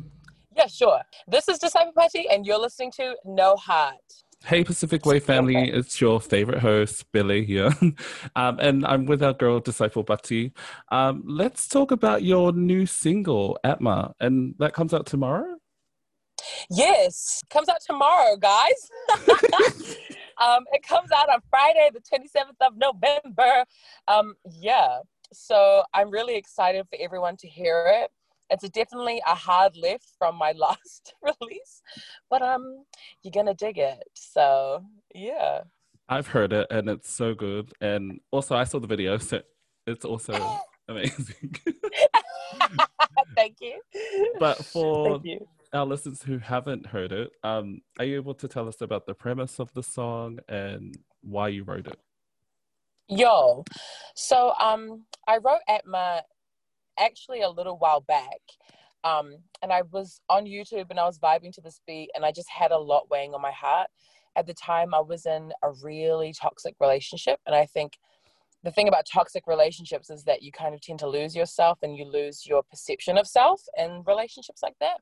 Yeah, 0.57 0.67
sure. 0.67 1.03
This 1.29 1.49
is 1.49 1.59
Disciple 1.59 1.93
Pati, 1.95 2.29
and 2.31 2.47
you're 2.47 2.59
listening 2.59 2.93
to 2.93 3.15
No 3.27 3.57
Heart. 3.57 3.97
Hey, 4.45 4.65
Pacific 4.65 5.07
Wave 5.07 5.23
family, 5.23 5.57
okay. 5.57 5.71
it's 5.71 6.01
your 6.01 6.21
favorite 6.21 6.59
host, 6.59 7.11
Billy 7.13 7.45
here. 7.45 7.71
um, 8.37 8.59
and 8.59 8.85
I'm 8.85 9.07
with 9.07 9.23
our 9.23 9.33
girl, 9.33 9.61
Disciple 9.61 10.03
Pati. 10.03 10.53
Um, 10.91 11.23
let's 11.25 11.69
talk 11.69 11.93
about 11.93 12.25
your 12.25 12.53
new 12.53 12.85
single, 12.85 13.57
Atma, 13.63 14.15
and 14.19 14.55
that 14.59 14.75
comes 14.75 14.93
out 14.93 15.07
tomorrow? 15.07 15.57
Yes, 16.69 17.43
comes 17.51 17.69
out 17.69 17.81
tomorrow, 17.87 18.37
guys. 18.37 18.91
um, 20.41 20.65
it 20.73 20.83
comes 20.83 21.11
out 21.13 21.29
on 21.29 21.41
Friday, 21.49 21.91
the 21.93 22.01
27th 22.01 22.67
of 22.67 22.77
November. 22.77 23.65
Um, 24.09 24.35
yeah, 24.45 24.99
so 25.33 25.85
I'm 25.95 26.11
really 26.11 26.35
excited 26.35 26.87
for 26.91 26.99
everyone 27.01 27.37
to 27.39 27.49
hear 27.49 27.85
it. 27.87 28.11
It's 28.51 28.69
definitely 28.71 29.23
a 29.27 29.35
hard 29.35 29.77
lift 29.77 30.07
from 30.19 30.37
my 30.37 30.53
last 30.57 31.15
release, 31.23 31.83
but 32.31 32.43
um, 32.43 32.85
you're 33.23 33.33
gonna 33.33 33.55
dig 33.55 33.79
it. 33.79 34.03
So 34.15 34.85
yeah. 35.15 35.63
I've 36.09 36.27
heard 36.27 36.53
it 36.53 36.67
and 36.71 36.91
it's 36.91 37.11
so 37.11 37.35
good. 37.35 37.73
And 37.81 38.21
also, 38.31 38.55
I 38.55 38.65
saw 38.65 38.79
the 38.81 38.87
video, 38.87 39.17
so 39.19 39.41
it's 39.87 40.05
also 40.05 40.61
amazing. 40.89 41.57
Thank 43.35 43.57
you. 43.61 43.81
But 44.39 44.65
for 44.65 45.09
Thank 45.09 45.25
you. 45.25 45.49
our 45.73 45.87
listeners 45.87 46.23
who 46.23 46.39
haven't 46.39 46.87
heard 46.87 47.13
it, 47.13 47.31
um, 47.43 47.81
are 47.99 48.05
you 48.05 48.17
able 48.17 48.35
to 48.35 48.49
tell 48.49 48.69
us 48.69 48.81
about 48.81 49.07
the 49.07 49.15
premise 49.15 49.59
of 49.59 49.73
the 49.75 49.83
song 49.83 50.39
and 50.49 50.99
why 51.23 51.49
you 51.49 51.65
wrote 51.65 51.87
it? 51.87 51.99
Yo, 53.09 53.65
so 54.15 54.53
um, 54.61 55.05
I 55.27 55.39
wrote 55.39 55.61
Atma 55.69 56.23
actually 56.99 57.43
a 57.43 57.51
little 57.51 57.79
while 57.79 58.01
back, 58.01 58.41
um, 59.05 59.37
and 59.63 59.73
I 59.73 59.83
was 59.91 60.21
on 60.29 60.45
YouTube 60.45 60.91
and 60.91 60.99
I 60.99 61.07
was 61.07 61.19
vibing 61.19 61.53
to 61.55 61.61
this 61.61 61.81
beat, 61.87 62.11
and 62.15 62.25
I 62.25 62.33
just 62.33 62.49
had 62.49 62.71
a 62.71 62.79
lot 62.79 63.11
weighing 63.11 63.35
on 63.35 63.43
my 63.43 63.53
heart. 63.53 63.89
At 64.37 64.47
the 64.47 64.55
time, 64.55 64.95
I 64.95 65.01
was 65.01 65.27
in 65.27 65.53
a 65.63 65.71
really 65.83 66.33
toxic 66.33 66.75
relationship, 66.81 67.41
and 67.47 67.55
I 67.55 67.67
think 67.67 67.99
the 68.63 68.71
thing 68.71 68.89
about 68.89 69.07
toxic 69.07 69.47
relationships 69.47 70.09
is 70.09 70.25
that 70.25 70.43
you 70.43 70.53
kind 70.53 70.75
of 70.75 70.81
tend 70.81 71.01
to 71.01 71.09
lose 71.09 71.35
yourself 71.35 71.79
and 71.83 71.97
you 71.97 72.05
lose 72.05 72.47
your 72.47 72.63
perception 72.63 73.19
of 73.19 73.27
self 73.27 73.63
in 73.77 74.05
relationships 74.07 74.63
like 74.63 74.77
that. 74.81 74.99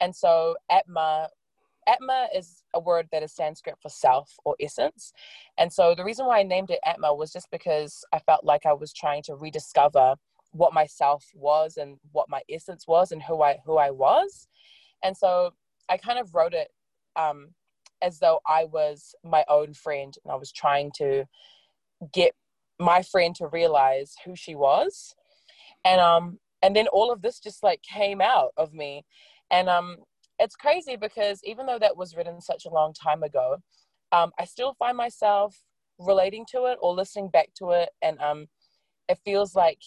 And 0.00 0.14
so, 0.14 0.56
Atma 0.70 1.28
Atma 1.86 2.28
is 2.34 2.62
a 2.74 2.80
word 2.80 3.08
that 3.12 3.22
is 3.22 3.32
Sanskrit 3.32 3.76
for 3.80 3.88
self 3.88 4.36
or 4.44 4.56
essence. 4.60 5.12
And 5.58 5.72
so 5.72 5.94
the 5.94 6.04
reason 6.04 6.26
why 6.26 6.40
I 6.40 6.42
named 6.42 6.70
it 6.70 6.80
Atma 6.84 7.14
was 7.14 7.32
just 7.32 7.50
because 7.50 8.04
I 8.12 8.18
felt 8.20 8.44
like 8.44 8.66
I 8.66 8.72
was 8.72 8.92
trying 8.92 9.22
to 9.24 9.34
rediscover 9.34 10.14
what 10.54 10.72
myself 10.72 11.24
was 11.34 11.76
and 11.76 11.98
what 12.12 12.28
my 12.28 12.40
essence 12.48 12.86
was 12.86 13.12
and 13.12 13.22
who 13.22 13.42
I 13.42 13.58
who 13.66 13.76
I 13.76 13.90
was. 13.90 14.48
And 15.02 15.16
so 15.16 15.52
I 15.88 15.96
kind 15.96 16.18
of 16.18 16.34
wrote 16.34 16.54
it 16.54 16.68
um, 17.16 17.48
as 18.00 18.18
though 18.18 18.40
I 18.46 18.64
was 18.64 19.14
my 19.22 19.44
own 19.48 19.74
friend 19.74 20.14
and 20.24 20.32
I 20.32 20.36
was 20.36 20.52
trying 20.52 20.92
to 20.96 21.26
get 22.12 22.34
my 22.80 23.02
friend 23.02 23.34
to 23.36 23.48
realize 23.48 24.14
who 24.24 24.34
she 24.34 24.54
was. 24.54 25.14
And 25.84 26.00
um 26.00 26.38
and 26.62 26.74
then 26.74 26.88
all 26.88 27.12
of 27.12 27.20
this 27.20 27.40
just 27.40 27.62
like 27.62 27.82
came 27.82 28.20
out 28.20 28.52
of 28.56 28.72
me. 28.72 29.04
And 29.50 29.68
um 29.68 29.96
it's 30.38 30.56
crazy 30.56 30.96
because 30.96 31.40
even 31.44 31.66
though 31.66 31.78
that 31.78 31.96
was 31.96 32.16
written 32.16 32.40
such 32.40 32.66
a 32.66 32.70
long 32.70 32.92
time 32.92 33.22
ago, 33.22 33.58
um, 34.12 34.32
I 34.38 34.44
still 34.44 34.74
find 34.78 34.96
myself 34.96 35.56
relating 35.98 36.44
to 36.50 36.66
it 36.66 36.78
or 36.80 36.94
listening 36.94 37.28
back 37.28 37.50
to 37.58 37.70
it, 37.70 37.90
and 38.02 38.18
um, 38.20 38.46
it 39.08 39.18
feels 39.24 39.54
like 39.54 39.78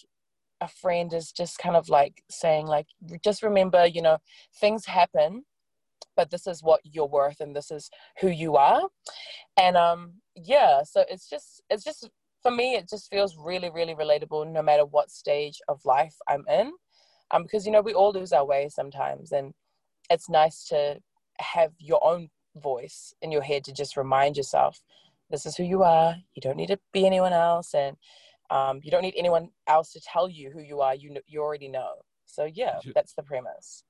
a 0.60 0.68
friend 0.68 1.12
is 1.12 1.32
just 1.32 1.58
kind 1.58 1.76
of 1.76 1.88
like 1.88 2.22
saying, 2.30 2.66
like, 2.66 2.86
just 3.22 3.42
remember, 3.42 3.86
you 3.86 4.02
know, 4.02 4.18
things 4.60 4.86
happen, 4.86 5.44
but 6.16 6.30
this 6.30 6.46
is 6.46 6.62
what 6.62 6.80
you're 6.84 7.06
worth, 7.06 7.40
and 7.40 7.54
this 7.54 7.70
is 7.70 7.90
who 8.20 8.28
you 8.28 8.56
are, 8.56 8.82
and 9.56 9.76
um, 9.76 10.14
yeah, 10.34 10.82
so 10.82 11.04
it's 11.08 11.28
just, 11.28 11.62
it's 11.70 11.84
just 11.84 12.08
for 12.42 12.50
me, 12.50 12.74
it 12.74 12.88
just 12.88 13.10
feels 13.10 13.36
really, 13.36 13.70
really 13.70 13.94
relatable, 13.94 14.50
no 14.50 14.62
matter 14.62 14.84
what 14.84 15.10
stage 15.10 15.60
of 15.68 15.84
life 15.84 16.14
I'm 16.28 16.44
in, 16.48 16.72
um, 17.30 17.42
because 17.42 17.66
you 17.66 17.72
know 17.72 17.82
we 17.82 17.94
all 17.94 18.12
lose 18.12 18.32
our 18.32 18.44
way 18.44 18.68
sometimes, 18.68 19.32
and 19.32 19.54
it's 20.10 20.28
nice 20.28 20.64
to 20.68 20.98
have 21.38 21.72
your 21.78 22.04
own 22.04 22.30
voice 22.56 23.14
in 23.22 23.30
your 23.30 23.42
head 23.42 23.64
to 23.64 23.72
just 23.72 23.96
remind 23.96 24.36
yourself 24.36 24.80
this 25.30 25.46
is 25.46 25.56
who 25.56 25.62
you 25.62 25.82
are. 25.82 26.16
You 26.34 26.40
don't 26.40 26.56
need 26.56 26.68
to 26.68 26.78
be 26.92 27.06
anyone 27.06 27.32
else. 27.32 27.74
And 27.74 27.96
um, 28.50 28.80
you 28.82 28.90
don't 28.90 29.02
need 29.02 29.14
anyone 29.16 29.50
else 29.66 29.92
to 29.92 30.00
tell 30.00 30.28
you 30.28 30.50
who 30.50 30.60
you 30.60 30.80
are. 30.80 30.94
You 30.94 31.10
know, 31.10 31.20
you 31.26 31.42
already 31.42 31.68
know. 31.68 31.94
So 32.26 32.44
yeah 32.44 32.78
that's 32.94 33.14
the 33.14 33.22
premise. 33.22 33.84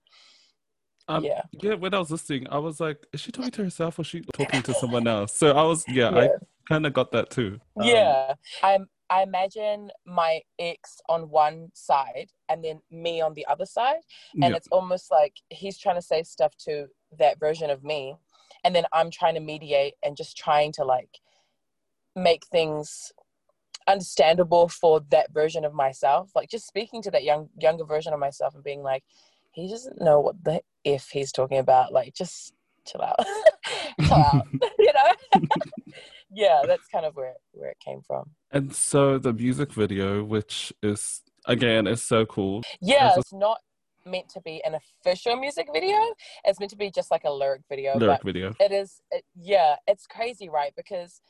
Um, 1.10 1.24
yeah. 1.24 1.40
yeah 1.62 1.72
when 1.72 1.94
i 1.94 1.98
was 1.98 2.10
listening 2.10 2.46
i 2.50 2.58
was 2.58 2.80
like 2.80 3.06
is 3.14 3.20
she 3.22 3.32
talking 3.32 3.50
to 3.52 3.64
herself 3.64 3.98
or 3.98 4.04
she 4.04 4.20
talking 4.34 4.62
to 4.62 4.74
someone 4.80 5.06
else? 5.06 5.34
So 5.34 5.52
i 5.52 5.62
was 5.62 5.84
yeah, 5.88 6.10
Yeah. 6.10 6.20
i 6.20 6.28
kind 6.68 6.86
of 6.86 6.92
got 6.92 7.12
that 7.12 7.30
too. 7.30 7.58
Um, 7.80 7.86
yeah. 7.86 8.34
I'm 8.62 8.86
i 9.10 9.22
imagine 9.22 9.90
my 10.06 10.42
ex 10.58 11.00
on 11.08 11.30
one 11.30 11.70
side 11.72 12.28
and 12.50 12.62
then 12.62 12.80
me 12.90 13.22
on 13.22 13.32
the 13.34 13.46
other 13.46 13.64
side. 13.64 14.02
And 14.34 14.50
yeah. 14.50 14.56
it's 14.56 14.68
almost 14.68 15.10
like 15.10 15.34
he's 15.48 15.78
trying 15.78 15.96
to 15.96 16.02
say 16.02 16.22
stuff 16.22 16.54
to 16.66 16.88
that 17.18 17.40
version 17.40 17.70
of 17.70 17.82
me. 17.82 18.14
And 18.64 18.74
then 18.74 18.84
i'm 18.92 19.10
trying 19.10 19.34
to 19.34 19.40
mediate 19.40 19.94
and 20.02 20.16
just 20.16 20.36
trying 20.36 20.72
to 20.72 20.84
like 20.84 21.20
make 22.14 22.44
things 22.46 23.12
understandable 23.88 24.68
for 24.68 25.00
that 25.10 25.32
version 25.32 25.64
of 25.64 25.72
myself 25.72 26.30
like 26.34 26.48
just 26.48 26.66
speaking 26.66 27.02
to 27.02 27.10
that 27.10 27.24
young 27.24 27.48
younger 27.58 27.84
version 27.84 28.12
of 28.12 28.20
myself 28.20 28.54
and 28.54 28.62
being 28.62 28.82
like 28.82 29.02
he 29.52 29.68
doesn't 29.68 30.00
know 30.00 30.20
what 30.20 30.42
the 30.44 30.60
if 30.84 31.08
he's 31.08 31.32
talking 31.32 31.58
about 31.58 31.92
like 31.92 32.14
just 32.14 32.52
chill 32.86 33.02
out. 33.02 33.16
Chill 34.00 34.14
out 34.14 34.46
you 34.78 34.92
know? 34.94 35.40
Yeah 36.30 36.62
that's 36.66 36.86
kind 36.88 37.04
of 37.04 37.14
where 37.16 37.34
where 37.52 37.70
it 37.70 37.78
came 37.84 38.00
from. 38.06 38.30
And 38.50 38.74
so 38.74 39.18
the 39.18 39.32
music 39.32 39.72
video 39.72 40.22
which 40.22 40.72
is 40.82 41.22
again 41.46 41.86
is 41.86 42.02
so 42.02 42.24
cool. 42.26 42.62
Yeah 42.80 43.14
it's 43.16 43.32
not 43.32 43.58
meant 44.06 44.28
to 44.30 44.40
be 44.40 44.62
an 44.64 44.74
official 44.74 45.36
music 45.36 45.68
video. 45.72 45.98
It's 46.44 46.60
meant 46.60 46.70
to 46.70 46.76
be 46.76 46.90
just 46.90 47.10
like 47.10 47.24
a 47.24 47.30
lyric 47.30 47.62
video 47.68 47.98
lyric 47.98 48.20
but 48.22 48.26
video. 48.26 48.54
it 48.60 48.72
is 48.72 49.00
it, 49.10 49.24
yeah 49.34 49.76
it's 49.86 50.06
crazy 50.06 50.48
right? 50.48 50.72
Because 50.76 51.20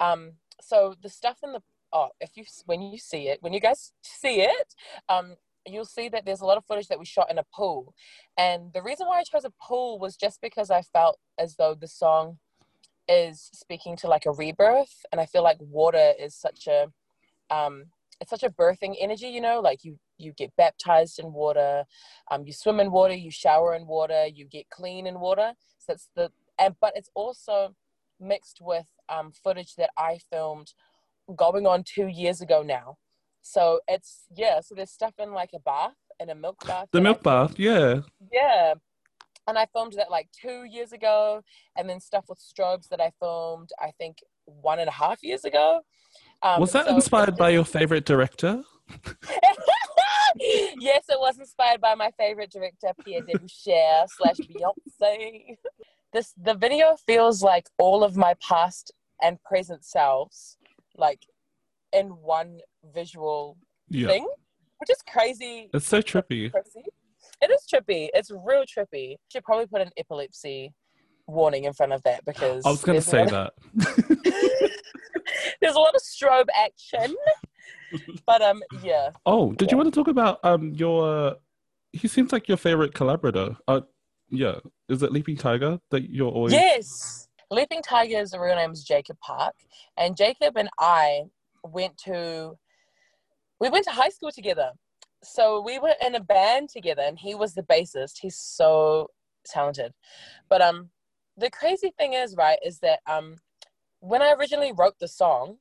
um 0.00 0.32
so 0.60 0.94
the 1.02 1.08
stuff 1.08 1.38
in 1.44 1.52
the 1.52 1.62
oh 1.96 2.08
if 2.20 2.30
you 2.36 2.44
when 2.66 2.82
you 2.82 2.98
see 2.98 3.28
it 3.28 3.38
when 3.42 3.52
you 3.52 3.60
guys 3.60 3.92
see 4.02 4.40
it 4.40 4.74
um 5.08 5.36
you'll 5.66 5.84
see 5.84 6.08
that 6.08 6.24
there's 6.24 6.40
a 6.40 6.46
lot 6.46 6.56
of 6.56 6.64
footage 6.64 6.88
that 6.88 6.98
we 6.98 7.04
shot 7.04 7.30
in 7.30 7.38
a 7.38 7.44
pool. 7.54 7.94
And 8.38 8.72
the 8.72 8.82
reason 8.82 9.06
why 9.06 9.18
i 9.18 9.22
chose 9.22 9.44
a 9.44 9.52
pool 9.60 9.98
was 9.98 10.16
just 10.16 10.40
because 10.40 10.70
i 10.70 10.82
felt 10.82 11.18
as 11.38 11.56
though 11.56 11.74
the 11.74 11.88
song 11.88 12.38
is 13.08 13.50
speaking 13.52 13.96
to 13.96 14.08
like 14.08 14.26
a 14.26 14.32
rebirth. 14.32 14.94
And 15.10 15.20
i 15.20 15.26
feel 15.26 15.42
like 15.42 15.58
water 15.60 16.12
is 16.18 16.34
such 16.34 16.66
a 16.66 16.86
um 17.54 17.86
it's 18.20 18.30
such 18.30 18.42
a 18.42 18.50
birthing 18.50 18.94
energy 18.98 19.28
you 19.28 19.40
know? 19.40 19.60
Like 19.60 19.84
you 19.84 19.98
you 20.18 20.32
get 20.32 20.56
baptized 20.56 21.18
in 21.18 21.32
water 21.32 21.84
um 22.30 22.44
you 22.46 22.52
swim 22.52 22.80
in 22.80 22.90
water 22.90 23.14
you 23.14 23.30
shower 23.30 23.74
in 23.74 23.86
water 23.86 24.26
you 24.26 24.44
get 24.46 24.70
clean 24.70 25.06
in 25.06 25.20
water. 25.20 25.52
So 25.78 25.92
it's 25.94 26.08
the 26.16 26.30
and 26.58 26.74
but 26.80 26.92
it's 26.94 27.10
also 27.14 27.74
mixed 28.18 28.58
with 28.62 28.86
um 29.10 29.30
footage 29.44 29.74
that 29.74 29.90
i 29.98 30.18
filmed 30.30 30.72
going 31.36 31.66
on 31.66 31.82
two 31.84 32.06
years 32.06 32.40
ago 32.40 32.62
now 32.62 32.96
so 33.42 33.80
it's 33.88 34.24
yeah 34.36 34.60
so 34.60 34.74
there's 34.74 34.90
stuff 34.90 35.14
in 35.18 35.32
like 35.32 35.50
a 35.54 35.58
bath 35.60 35.94
in 36.20 36.30
a 36.30 36.34
milk 36.34 36.56
bath 36.66 36.88
the 36.92 36.98
that 36.98 37.06
I 37.06 37.10
milk 37.10 37.22
bath 37.22 37.58
yeah 37.58 38.00
yeah. 38.32 38.74
And 39.48 39.56
I 39.56 39.66
filmed 39.72 39.92
that 39.92 40.10
like 40.10 40.28
two 40.32 40.64
years 40.64 40.92
ago, 40.92 41.40
and 41.76 41.88
then 41.88 42.00
stuff 42.00 42.24
with 42.28 42.40
strobes 42.40 42.88
that 42.88 43.00
I 43.00 43.12
filmed, 43.20 43.70
I 43.80 43.92
think, 43.96 44.18
one 44.44 44.80
and 44.80 44.88
a 44.88 44.92
half 44.92 45.22
years 45.22 45.44
ago. 45.44 45.82
Um, 46.42 46.60
was 46.60 46.72
that 46.72 46.86
so 46.86 46.94
inspired 46.96 47.36
by 47.36 47.50
your 47.50 47.64
favorite 47.64 48.04
director 48.04 48.64
yes, 50.38 51.04
it 51.08 51.18
was 51.18 51.38
inspired 51.38 51.80
by 51.80 51.94
my 51.94 52.10
favorite 52.18 52.50
director, 52.50 52.88
Pierre 53.04 53.22
Debusschere 53.22 54.06
slash 54.16 54.36
Beyonce. 54.36 55.56
This 56.12 56.32
the 56.40 56.54
video 56.54 56.96
feels 57.06 57.42
like 57.42 57.68
all 57.78 58.04
of 58.04 58.16
my 58.16 58.34
past 58.34 58.92
and 59.22 59.42
present 59.44 59.84
selves, 59.84 60.56
like 60.98 61.20
in 61.92 62.06
one 62.08 62.58
visual 62.94 63.56
yeah 63.88 64.08
thing, 64.08 64.26
which 64.78 64.90
is 64.90 65.02
crazy 65.08 65.68
it's 65.72 65.86
so 65.86 66.00
trippy 66.00 66.50
It 67.42 67.50
is 67.50 67.66
trippy. 67.72 68.08
It's 68.14 68.30
real 68.30 68.64
trippy. 68.64 69.16
Should 69.30 69.44
probably 69.44 69.66
put 69.66 69.80
an 69.82 69.90
epilepsy 69.98 70.72
warning 71.26 71.64
in 71.64 71.72
front 71.72 71.92
of 71.92 72.00
that 72.04 72.24
because 72.24 72.62
i 72.64 72.70
was 72.70 72.82
gonna 72.84 73.00
say 73.00 73.24
lot 73.26 73.32
of- 73.32 73.52
that 73.76 74.72
there's 75.60 75.74
a 75.74 75.78
lot 75.78 75.94
of 75.94 76.00
strobe 76.02 76.46
action. 76.56 77.14
but 78.26 78.42
um, 78.42 78.62
yeah, 78.82 79.10
Oh, 79.26 79.52
did 79.52 79.70
you 79.70 79.76
want 79.76 79.92
to 79.92 79.98
talk 79.98 80.08
about 80.08 80.38
um 80.44 80.72
your? 80.74 81.36
He 81.92 82.08
seems 82.08 82.32
like 82.32 82.46
your 82.48 82.56
favorite 82.56 82.94
collaborator. 82.94 83.56
Uh, 83.66 83.80
yeah, 84.30 84.56
is 84.88 85.02
it 85.02 85.12
Leaping 85.12 85.36
Tiger 85.36 85.78
that 85.90 86.10
you're 86.10 86.30
always? 86.30 86.52
yes. 86.52 87.25
Leaping 87.50 87.80
Tiger's 87.80 88.34
real 88.36 88.56
name 88.56 88.72
is 88.72 88.82
Jacob 88.82 89.18
Park, 89.20 89.54
and 89.96 90.16
Jacob 90.16 90.56
and 90.56 90.68
I 90.80 91.26
went 91.62 91.96
to 91.98 92.58
we 93.60 93.70
went 93.70 93.84
to 93.84 93.92
high 93.92 94.08
school 94.08 94.32
together. 94.32 94.72
So 95.22 95.62
we 95.64 95.78
were 95.78 95.94
in 96.04 96.16
a 96.16 96.20
band 96.20 96.70
together, 96.70 97.02
and 97.02 97.16
he 97.16 97.36
was 97.36 97.54
the 97.54 97.62
bassist. 97.62 98.18
He's 98.20 98.36
so 98.36 99.10
talented. 99.46 99.92
But 100.48 100.60
um, 100.60 100.90
the 101.36 101.48
crazy 101.50 101.92
thing 101.96 102.14
is, 102.14 102.34
right, 102.36 102.58
is 102.64 102.80
that 102.80 102.98
um, 103.06 103.36
when 104.00 104.22
I 104.22 104.32
originally 104.32 104.72
wrote 104.76 104.98
the 104.98 105.08
song, 105.08 105.58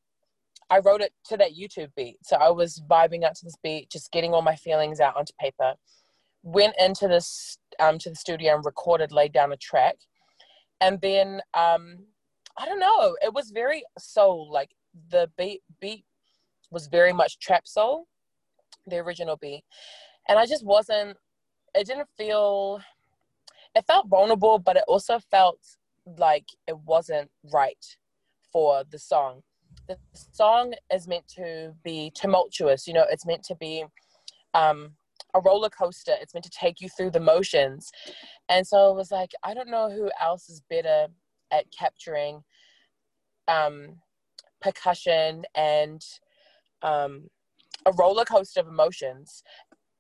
I 0.71 0.79
wrote 0.79 1.01
it 1.01 1.13
to 1.25 1.37
that 1.37 1.51
YouTube 1.55 1.91
beat. 1.95 2.17
So 2.23 2.35
I 2.37 2.49
was 2.49 2.81
vibing 2.89 3.23
out 3.23 3.35
to 3.35 3.45
this 3.45 3.57
beat, 3.61 3.91
just 3.91 4.11
getting 4.11 4.33
all 4.33 4.41
my 4.41 4.55
feelings 4.55 4.99
out 4.99 5.15
onto 5.15 5.33
paper. 5.39 5.75
Went 6.41 6.73
into 6.79 7.07
this 7.07 7.59
um, 7.79 7.99
to 7.99 8.09
the 8.09 8.15
studio 8.15 8.55
and 8.55 8.65
recorded, 8.65 9.11
laid 9.11 9.33
down 9.33 9.51
a 9.51 9.57
track, 9.57 9.95
and 10.81 10.99
then 11.01 11.41
um, 11.53 11.99
I 12.57 12.65
don't 12.65 12.79
know. 12.79 13.15
It 13.21 13.33
was 13.33 13.51
very 13.51 13.83
soul. 13.97 14.49
Like 14.51 14.71
the 15.09 15.29
beat 15.37 15.61
beat 15.79 16.05
was 16.71 16.87
very 16.87 17.13
much 17.13 17.39
trap 17.39 17.67
soul, 17.67 18.07
the 18.87 18.97
original 18.97 19.37
beat, 19.37 19.63
and 20.27 20.39
I 20.39 20.45
just 20.45 20.65
wasn't. 20.65 21.17
It 21.73 21.87
didn't 21.87 22.09
feel. 22.17 22.81
It 23.75 23.85
felt 23.85 24.07
vulnerable, 24.07 24.59
but 24.59 24.77
it 24.77 24.85
also 24.87 25.19
felt 25.19 25.59
like 26.17 26.45
it 26.67 26.77
wasn't 26.79 27.29
right 27.53 27.83
for 28.51 28.83
the 28.89 28.99
song. 28.99 29.41
The 29.87 29.97
song 30.13 30.73
is 30.93 31.07
meant 31.07 31.27
to 31.35 31.73
be 31.83 32.11
tumultuous. 32.15 32.87
You 32.87 32.93
know, 32.93 33.05
it's 33.09 33.25
meant 33.25 33.43
to 33.43 33.55
be 33.55 33.83
um, 34.53 34.91
a 35.35 35.41
roller 35.41 35.69
coaster. 35.69 36.13
It's 36.19 36.33
meant 36.33 36.45
to 36.45 36.49
take 36.49 36.81
you 36.81 36.89
through 36.89 37.11
the 37.11 37.19
motions. 37.19 37.91
And 38.49 38.65
so 38.65 38.89
I 38.89 38.95
was 38.95 39.11
like, 39.11 39.31
I 39.43 39.53
don't 39.53 39.69
know 39.69 39.89
who 39.89 40.09
else 40.21 40.49
is 40.49 40.61
better 40.69 41.07
at 41.51 41.65
capturing 41.77 42.41
um, 43.47 43.97
percussion 44.61 45.43
and 45.55 46.03
um, 46.81 47.27
a 47.85 47.91
roller 47.93 48.25
coaster 48.25 48.61
of 48.61 48.67
emotions 48.67 49.43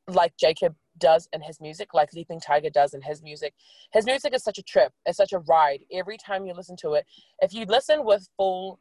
like 0.07 0.33
Jacob 0.39 0.75
does 0.97 1.27
in 1.33 1.41
his 1.41 1.59
music, 1.59 1.93
like 1.93 2.13
Leaping 2.13 2.39
Tiger 2.39 2.69
does 2.69 2.93
in 2.93 3.01
his 3.01 3.21
music. 3.21 3.53
His 3.91 4.05
music 4.05 4.33
is 4.33 4.43
such 4.43 4.57
a 4.57 4.63
trip, 4.63 4.93
it's 5.05 5.17
such 5.17 5.33
a 5.33 5.39
ride. 5.39 5.81
Every 5.91 6.17
time 6.17 6.45
you 6.45 6.53
listen 6.53 6.77
to 6.81 6.93
it, 6.93 7.05
if 7.39 7.53
you 7.53 7.65
listen 7.65 8.05
with 8.05 8.27
full 8.37 8.79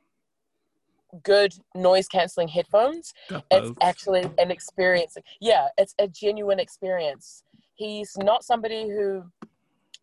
good 1.23 1.55
noise 1.75 2.09
canceling 2.09 2.49
headphones, 2.49 3.13
it's 3.51 3.73
actually 3.81 4.25
an 4.39 4.51
experience. 4.51 5.17
Yeah, 5.41 5.69
it's 5.79 5.95
a 5.99 6.09
genuine 6.09 6.61
experience. 6.61 7.45
He's 7.75 8.17
not 8.19 8.45
somebody 8.45 8.89
who 8.89 9.25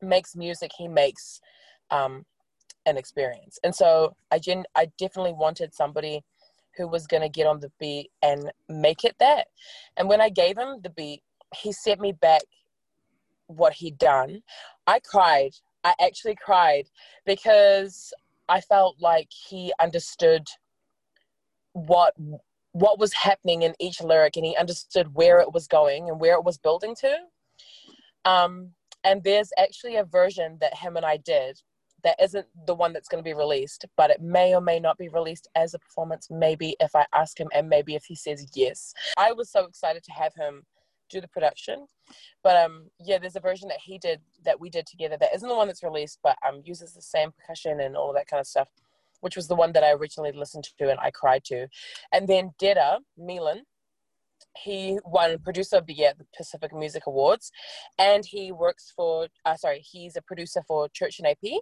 makes 0.02 0.36
music, 0.36 0.72
he 0.78 0.88
makes 0.88 1.42
um, 1.90 2.26
an 2.86 2.98
experience. 2.98 3.60
And 3.64 3.74
so 3.76 4.16
I 4.32 4.40
gen- 4.40 4.66
I 4.76 4.88
definitely 4.98 5.34
wanted 5.34 5.74
somebody 5.74 6.24
who 6.78 6.88
was 6.88 7.06
going 7.08 7.22
to 7.22 7.30
get 7.30 7.48
on 7.48 7.60
the 7.60 7.72
beat 7.80 8.10
and 8.22 8.52
make 8.70 9.04
it 9.04 9.16
that. 9.20 9.48
And 9.98 10.08
when 10.08 10.22
I 10.22 10.30
gave 10.30 10.58
him 10.58 10.80
the 10.82 10.90
beat, 10.90 11.22
he 11.54 11.72
sent 11.74 12.00
me 12.00 12.14
back 12.14 12.44
what 13.48 13.74
he'd 13.74 13.98
done. 13.98 14.42
I 14.88 15.00
cried. 15.00 15.52
I 15.84 15.94
actually 16.00 16.36
cried 16.36 16.86
because 17.26 18.14
I 18.48 18.62
felt 18.62 18.96
like 19.00 19.30
he 19.32 19.74
understood 19.82 20.48
what 21.74 22.14
what 22.74 23.00
was 23.00 23.14
happening 23.14 23.64
in 23.64 23.74
each 23.80 24.02
lyric 24.02 24.38
and 24.38 24.46
he 24.46 24.56
understood 24.56 25.14
where 25.14 25.40
it 25.40 25.54
was 25.54 25.68
going 25.68 26.10
and 26.10 26.20
where 26.20 26.36
it 26.36 26.44
was 26.44 26.58
building 26.58 26.96
to. 26.96 27.18
Um, 28.24 28.70
and 29.04 29.24
there's 29.24 29.52
actually 29.58 29.98
a 29.98 30.06
version 30.06 30.58
that 30.62 30.78
him 30.78 30.96
and 30.96 31.06
I 31.06 31.18
did 31.18 31.60
that 32.04 32.16
isn't 32.22 32.48
the 32.66 32.74
one 32.74 32.94
that's 32.94 33.08
going 33.08 33.24
to 33.24 33.28
be 33.28 33.34
released, 33.34 33.86
but 33.98 34.10
it 34.10 34.22
may 34.22 34.56
or 34.56 34.62
may 34.62 34.80
not 34.80 34.98
be 34.98 35.10
released 35.10 35.48
as 35.56 35.74
a 35.74 35.80
performance, 35.80 36.28
maybe 36.32 36.76
if 36.80 36.96
I 36.96 37.06
ask 37.14 37.40
him 37.40 37.50
and 37.54 37.70
maybe 37.70 37.96
if 37.96 38.06
he 38.06 38.16
says 38.16 38.48
yes. 38.56 38.94
I 39.18 39.34
was 39.34 39.50
so 39.50 39.66
excited 39.66 40.04
to 40.06 40.12
have 40.12 40.34
him 40.34 40.64
do 41.10 41.22
the 41.22 41.28
production. 41.28 41.86
But 42.42 42.56
um 42.56 42.90
yeah, 43.00 43.18
there's 43.20 43.36
a 43.36 43.42
version 43.42 43.68
that 43.68 43.80
he 43.84 44.00
did 44.00 44.22
that 44.46 44.60
we 44.60 44.70
did 44.70 44.88
together 44.88 45.18
that 45.20 45.36
isn't 45.36 45.48
the 45.48 45.56
one 45.56 45.68
that's 45.68 45.84
released, 45.84 46.20
but 46.24 46.38
um 46.48 46.62
uses 46.64 46.94
the 46.94 47.02
same 47.02 47.32
percussion 47.32 47.82
and 47.82 47.96
all 47.96 48.14
that 48.14 48.28
kind 48.28 48.40
of 48.40 48.48
stuff, 48.48 48.70
which 49.22 49.36
was 49.36 49.48
the 49.48 49.56
one 49.56 49.72
that 49.74 49.84
I 49.84 49.92
originally 49.92 50.32
listened 50.32 50.66
to 50.78 50.90
and 50.90 51.00
I 51.00 51.12
cried 51.12 51.44
to. 51.46 51.68
And 52.12 52.28
then 52.28 52.52
Dera, 52.60 53.00
Meelan, 53.20 53.62
he 54.58 55.00
won 55.06 55.40
producer 55.40 55.78
of 55.78 55.86
the 55.86 55.94
year 55.94 56.10
at 56.10 56.18
the 56.18 56.26
Pacific 56.36 56.74
Music 56.74 57.04
Awards, 57.08 57.52
and 57.98 58.26
he 58.26 58.52
works 58.52 58.92
for 58.96 59.28
uh, 59.46 59.56
sorry, 59.56 59.80
he's 59.80 60.16
a 60.16 60.22
producer 60.22 60.62
for 60.68 60.90
Church 60.90 61.20
and 61.20 61.28
AP. 61.28 61.62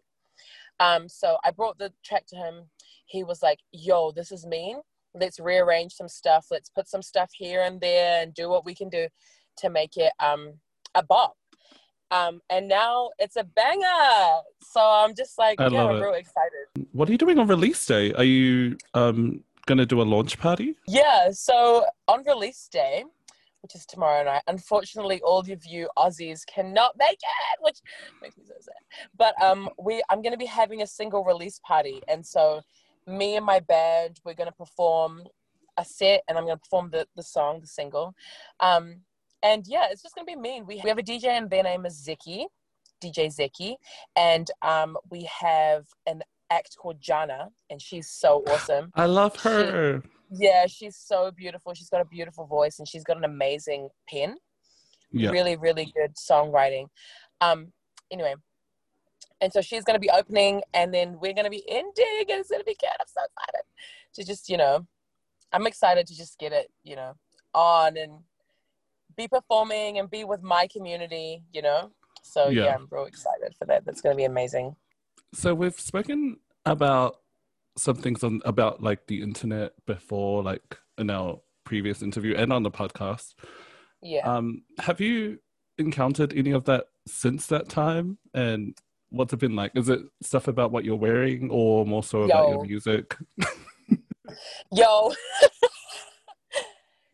Um, 0.80 1.10
so 1.10 1.38
I 1.44 1.52
brought 1.52 1.78
the 1.78 1.92
track 2.04 2.26
to 2.30 2.36
him. 2.36 2.70
He 3.06 3.24
was 3.24 3.44
like, 3.44 3.60
"Yo, 3.72 4.12
this 4.12 4.32
is 4.32 4.46
mean. 4.46 4.82
Let's 5.14 5.40
rearrange 5.40 5.94
some 5.94 6.08
stuff. 6.08 6.48
Let's 6.52 6.70
put 6.70 6.88
some 6.88 7.02
stuff 7.02 7.32
here 7.34 7.62
and 7.62 7.82
there 7.82 8.22
and 8.22 8.34
do 8.34 8.50
what 8.50 8.66
we 8.66 8.76
can 8.76 8.90
do 8.90 9.08
to 9.58 9.70
make 9.70 9.98
it 9.98 10.14
um, 10.20 10.54
a 10.96 11.04
bop." 11.04 11.36
Um, 12.12 12.42
and 12.50 12.68
now 12.68 13.12
it's 13.20 13.36
a 13.36 13.44
banger. 13.44 14.42
So 14.62 14.82
I'm 14.82 15.16
just 15.16 15.38
like, 15.38 15.60
I 15.62 15.68
yeah, 15.68 15.86
I'm 15.86 15.96
it. 15.98 16.02
real 16.02 16.14
excited. 16.14 16.88
What 16.92 17.10
are 17.10 17.12
you 17.12 17.18
doing 17.18 17.38
on 17.40 17.48
release 17.48 17.86
day? 17.86 18.14
Are 18.14 18.24
you 18.24 18.78
um 18.94 19.44
gonna 19.66 19.86
do 19.86 20.02
a 20.02 20.04
launch 20.04 20.40
party? 20.40 20.76
Yeah, 20.88 21.32
so 21.32 21.86
on 22.08 22.24
release 22.26 22.68
day, 22.72 23.04
which 23.62 23.76
is 23.76 23.86
tomorrow 23.86 24.24
night, 24.24 24.42
unfortunately, 24.48 25.22
all 25.22 25.40
of 25.40 25.66
you 25.66 25.90
Aussies 25.98 26.46
cannot 26.46 26.98
make 26.98 27.20
it, 27.22 27.60
which 27.62 27.80
makes 28.22 28.38
me 28.38 28.44
so 28.48 28.56
sad. 28.60 29.10
But 29.16 29.40
um, 29.42 29.70
we 29.78 30.02
I'm 30.10 30.22
gonna 30.22 30.38
be 30.38 30.46
having 30.46 30.82
a 30.82 30.88
single 30.88 31.24
release 31.24 31.60
party, 31.64 32.02
and 32.08 32.26
so 32.26 32.62
me 33.06 33.36
and 33.36 33.46
my 33.46 33.60
band 33.60 34.20
we're 34.26 34.34
gonna 34.34 34.52
perform 34.52 35.24
a 35.78 35.86
set, 35.86 36.24
and 36.28 36.38
I'm 36.38 36.46
gonna 36.46 36.58
perform 36.58 36.90
the 36.90 37.08
the 37.16 37.24
song, 37.24 37.62
the 37.62 37.68
single. 37.68 38.16
Um, 38.60 39.02
and 39.44 39.66
yeah, 39.68 39.88
it's 39.92 40.02
just 40.02 40.16
gonna 40.16 40.26
be 40.26 40.36
me. 40.36 40.62
We 40.62 40.82
we 40.84 40.90
have 40.90 40.98
a 40.98 41.04
DJ, 41.04 41.26
and 41.26 41.50
their 41.50 41.64
name 41.64 41.86
is 41.86 42.08
Zeki, 42.08 42.46
DJ 43.04 43.28
Zeki, 43.28 43.76
and 44.16 44.50
um, 44.62 44.98
we 45.10 45.30
have 45.42 45.86
an 46.06 46.22
act 46.50 46.76
called 46.78 47.00
Jana, 47.00 47.50
and 47.70 47.82
she's 47.82 48.10
so 48.10 48.44
awesome. 48.48 48.92
I 48.96 49.06
love 49.06 49.36
her. 49.38 50.04
Yeah, 50.32 50.68
she's 50.68 50.96
so 50.96 51.32
beautiful. 51.32 51.74
She's 51.74 51.90
got 51.90 52.02
a 52.02 52.06
beautiful 52.06 52.46
voice 52.46 52.78
and 52.80 52.88
she's 52.88 53.04
got 53.04 53.18
an 53.18 53.24
amazing 53.24 53.90
pen. 54.08 54.36
Yeah. 55.12 55.32
Really, 55.32 55.56
really 55.56 55.92
good 55.96 56.16
songwriting. 56.16 56.86
Um, 57.42 57.72
anyway, 58.12 58.36
and 59.42 59.52
so 59.52 59.62
she's 59.62 59.84
going 59.84 59.96
to 59.96 60.00
be 60.00 60.10
opening, 60.12 60.62
and 60.74 60.94
then 60.94 61.18
we're 61.20 61.34
going 61.34 61.46
to 61.46 61.50
be 61.50 61.64
ending, 61.68 62.26
and 62.30 62.40
it's 62.40 62.50
going 62.50 62.62
to 62.62 62.66
be 62.66 62.78
good. 62.80 62.90
I'm 63.00 63.08
so 63.08 63.22
excited 63.24 63.66
to 64.16 64.24
just, 64.24 64.50
you 64.50 64.58
know, 64.58 64.86
I'm 65.52 65.66
excited 65.66 66.06
to 66.08 66.16
just 66.16 66.38
get 66.38 66.52
it, 66.52 66.70
you 66.84 66.96
know, 66.96 67.14
on 67.56 67.98
and 67.98 68.20
be 69.20 69.28
performing 69.28 70.00
and 70.00 70.10
be 70.10 70.24
with 70.24 70.42
my 70.42 70.68
community, 70.68 71.44
you 71.52 71.62
know. 71.62 71.92
So 72.24 72.50
yeah, 72.50 72.64
Yeah. 72.66 72.76
I'm 72.76 72.88
real 72.90 73.06
excited 73.06 73.54
for 73.58 73.66
that. 73.66 73.86
That's 73.86 74.02
going 74.02 74.14
to 74.14 74.18
be 74.18 74.24
amazing. 74.26 74.76
So 75.34 75.54
we've 75.54 75.80
spoken 75.80 76.38
about 76.66 77.18
some 77.78 77.96
things 77.96 78.24
on 78.24 78.42
about 78.46 78.82
like 78.82 79.06
the 79.08 79.22
internet 79.22 79.74
before, 79.86 80.42
like 80.44 80.78
in 80.98 81.10
our 81.10 81.40
previous 81.66 82.02
interview 82.02 82.36
and 82.36 82.52
on 82.52 82.64
the 82.64 82.72
podcast. 82.72 83.36
Yeah. 84.02 84.22
Um, 84.22 84.64
have 84.80 85.00
you 85.00 85.40
encountered 85.78 86.34
any 86.34 86.52
of 86.52 86.66
that 86.66 86.86
since 87.08 87.48
that 87.48 87.70
time? 87.70 88.18
And 88.34 88.78
what's 89.10 89.34
it 89.34 89.40
been 89.40 89.56
like? 89.56 89.72
Is 89.76 89.90
it 89.90 90.00
stuff 90.22 90.48
about 90.48 90.72
what 90.72 90.84
you're 90.86 90.96
wearing 90.96 91.50
or 91.52 91.86
more 91.86 92.04
so 92.04 92.24
about 92.24 92.48
Yo. 92.48 92.52
your 92.54 92.66
music? 92.66 93.16
Yo. 94.72 95.14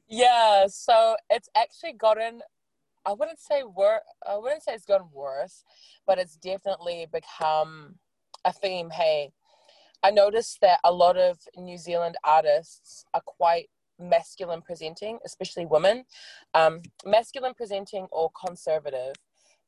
yeah, 0.08 0.66
so 0.68 1.16
it's 1.30 1.50
actually 1.56 1.94
gotten 1.94 2.42
I 3.06 3.14
wouldn't 3.14 3.40
say 3.40 3.64
wor 3.64 4.02
I 4.28 4.38
wouldn't 4.38 4.64
say 4.64 4.74
it's 4.74 4.86
gotten 4.86 5.08
worse, 5.14 5.64
but 6.08 6.18
it's 6.18 6.38
definitely 6.38 7.08
become 7.12 7.96
a 8.44 8.52
theme. 8.52 8.90
Hey, 8.90 9.32
I 10.04 10.12
noticed 10.12 10.60
that 10.62 10.80
a 10.84 10.92
lot 10.92 11.18
of 11.18 11.40
New 11.58 11.78
Zealand 11.78 12.16
artists 12.24 13.06
are 13.14 13.22
quite 13.26 13.70
masculine 14.00 14.62
presenting, 14.62 15.20
especially 15.26 15.66
women, 15.66 16.04
um, 16.54 16.82
masculine 17.06 17.54
presenting 17.54 18.08
or 18.12 18.32
conservative. 18.46 19.16